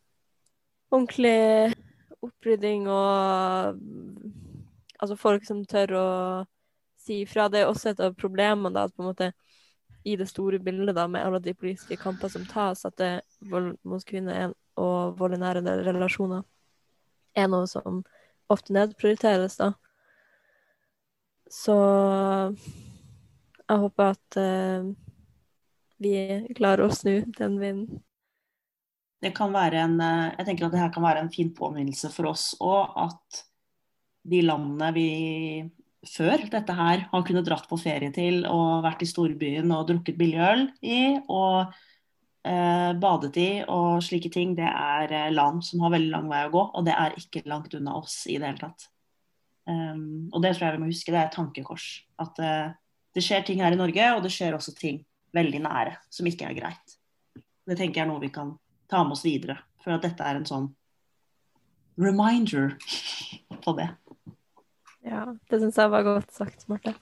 ordentlig 0.90 1.74
opprydding 2.20 2.88
og 2.90 3.78
altså 5.00 5.16
folk 5.16 5.46
som 5.48 5.62
tør 5.68 5.94
å 5.96 6.08
si 7.00 7.22
ifra. 7.24 7.48
Det 7.48 7.62
er 7.62 7.70
også 7.70 7.92
et 7.92 8.02
av 8.04 8.16
problemene, 8.18 8.72
da, 8.74 8.86
at 8.88 8.94
på 8.96 9.04
en 9.04 9.10
måte 9.12 9.30
i 10.04 10.16
det 10.16 10.28
store 10.30 10.60
bildet 10.64 10.96
da, 10.96 11.06
med 11.08 11.24
alle 11.24 11.40
de 11.44 11.54
politiske 11.56 11.96
kamper 12.00 12.32
som 12.32 12.46
tas, 12.48 12.84
at 12.88 12.96
det, 13.00 13.12
vold 13.52 13.74
mot 13.84 14.04
kvinner 14.04 14.54
og 14.80 15.18
vold 15.18 15.36
i 15.36 15.40
nære 15.40 15.62
relasjoner 15.84 16.44
er 17.36 17.48
noe 17.52 17.68
som 17.70 18.02
ofte 18.50 18.74
nedprioriteres. 18.74 19.56
da. 19.60 19.72
Så 21.50 21.76
jeg 23.68 23.78
håper 23.84 24.12
at 24.14 24.38
uh, 24.40 24.90
vi 26.00 26.14
klarer 26.56 26.86
å 26.86 26.94
snu 26.94 27.20
den 27.38 27.58
vinden. 27.60 28.00
Det 29.20 29.34
kan 29.36 29.52
være 29.52 29.84
en, 29.84 29.98
eh, 30.00 30.32
jeg 30.38 30.48
tenker 30.48 30.66
at 30.66 30.72
det 30.74 30.80
her 30.80 30.92
kan 30.94 31.04
være 31.04 31.24
en 31.24 31.32
fin 31.32 31.52
påminnelse 31.52 32.10
for 32.14 32.30
oss 32.32 32.54
òg, 32.60 32.96
at 32.96 33.44
de 34.30 34.40
landene 34.44 34.88
vi 34.96 35.10
før 36.08 36.46
dette 36.48 36.72
her 36.76 37.04
har 37.10 37.24
kunnet 37.28 37.44
dratt 37.44 37.66
på 37.68 37.76
ferie 37.80 38.12
til 38.12 38.46
og 38.48 38.84
vært 38.84 39.02
i 39.04 39.08
storbyen 39.08 39.72
og 39.76 39.86
drukket 39.90 40.16
billig 40.16 40.40
øl 40.40 40.62
i 40.80 41.00
og 41.28 41.74
eh, 42.48 42.92
badet 43.00 43.36
i 43.40 43.50
og 43.68 44.00
slike 44.04 44.32
ting, 44.32 44.54
det 44.56 44.68
er 44.68 45.12
eh, 45.12 45.32
land 45.34 45.60
som 45.66 45.84
har 45.84 45.92
veldig 45.92 46.12
lang 46.14 46.30
vei 46.32 46.46
å 46.46 46.54
gå, 46.54 46.64
og 46.72 46.88
det 46.88 46.96
er 46.96 47.18
ikke 47.20 47.44
langt 47.50 47.76
unna 47.76 47.98
oss 48.00 48.22
i 48.26 48.38
det 48.38 48.48
hele 48.48 48.62
tatt. 48.64 48.88
Um, 49.68 50.30
og 50.32 50.40
det 50.42 50.54
tror 50.56 50.66
jeg 50.66 50.78
vi 50.78 50.82
må 50.82 50.88
huske, 50.88 51.12
det 51.12 51.20
er 51.20 51.28
et 51.28 51.36
tankekors. 51.36 51.84
At 52.18 52.40
uh, 52.42 52.72
det 53.14 53.22
skjer 53.22 53.44
ting 53.46 53.60
her 53.62 53.76
i 53.76 53.78
Norge, 53.78 54.08
og 54.16 54.24
det 54.24 54.32
skjer 54.34 54.56
også 54.56 54.72
ting 54.78 55.02
veldig 55.36 55.60
nære 55.62 55.94
som 56.10 56.26
ikke 56.26 56.48
er 56.48 56.56
greit. 56.56 56.96
Det 57.68 57.76
tenker 57.78 58.00
jeg 58.00 58.06
er 58.08 58.10
noe 58.10 58.22
vi 58.24 58.32
kan 58.34 58.56
ta 58.90 59.04
med 59.06 59.16
oss 59.16 59.24
videre, 59.26 59.60
for 59.84 59.96
at 59.96 60.04
dette 60.06 60.26
er 60.26 60.40
en 60.40 60.48
sånn 60.48 60.70
reminder 62.00 62.74
på 63.64 63.76
det. 63.78 63.90
Ja, 65.06 65.28
det 65.48 65.62
syns 65.62 65.78
jeg 65.80 65.92
var 65.92 66.04
godt 66.06 66.34
sagt, 66.34 66.66
Marte. 66.68 66.94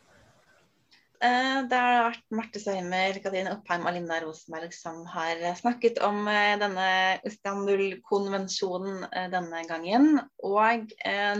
Eh, 1.18 1.56
det 1.66 1.78
har 1.82 2.04
vært 2.06 2.26
Marte 2.30 2.60
Søymer, 2.62 3.16
Katrine 3.18 3.50
Oppheim 3.56 3.86
og 3.88 3.96
Linda 3.96 4.20
Rosenberg 4.22 4.70
som 4.74 5.00
har 5.10 5.40
snakket 5.58 5.98
om 6.06 6.20
eh, 6.30 6.54
denne 6.60 6.86
Istanbul-konvensjonen 7.26 9.02
eh, 9.08 9.26
denne 9.32 9.64
gangen. 9.66 10.20
Og 10.46 10.92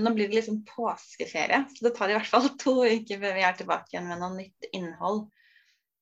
nå 0.03 0.15
blir 0.17 0.33
det 0.33 0.41
liksom 0.41 0.65
påskeferie, 0.67 1.63
så 1.77 1.87
det 1.87 1.95
tar 1.95 2.11
i 2.11 2.19
hvert 2.19 2.31
fall 2.33 2.51
to 2.59 2.81
uker 2.83 3.23
før 3.23 3.39
vi 3.39 3.47
er 3.47 3.59
tilbake 3.61 3.95
igjen 3.95 4.11
med 4.11 4.25
noe 4.25 4.35
nytt 4.41 4.71
innhold. 4.73 5.29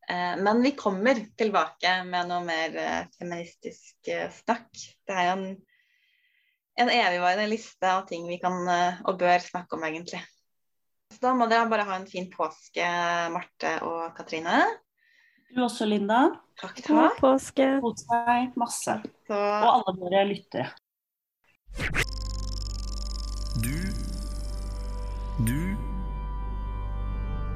Men 0.07 0.61
vi 0.63 0.71
kommer 0.79 1.19
tilbake 1.35 1.93
med 2.07 2.29
noe 2.31 2.45
mer 2.47 2.77
feministisk 3.17 4.11
snakk. 4.37 4.69
Det 5.03 5.17
er 5.17 5.25
jo 5.27 5.33
en, 5.35 5.49
en 6.85 6.93
evigvarende 6.95 7.49
liste 7.51 7.91
av 7.91 8.05
ting 8.07 8.29
vi 8.31 8.39
kan 8.39 8.55
og 8.63 9.19
bør 9.19 9.43
snakke 9.43 9.75
om, 9.75 9.83
egentlig. 9.89 10.23
Så 11.11 11.23
da 11.23 11.35
må 11.35 11.51
dere 11.51 11.67
bare 11.71 11.87
ha 11.89 11.99
en 11.99 12.07
fin 12.11 12.31
påske, 12.31 12.87
Marte 13.35 13.77
og 13.87 14.15
Katrine. 14.15 14.61
Du 15.55 15.63
også, 15.65 15.87
Linda. 15.87 16.27
Takk, 16.61 16.81
God 16.89 16.97
takk. 16.99 17.21
påske. 17.21 17.69
Kos 17.85 18.07
deg 18.11 18.59
masse. 18.59 18.99
Så 19.29 19.39
Og 19.39 19.71
alle 19.71 19.97
våre 20.01 20.27
lyttere. 20.33 20.71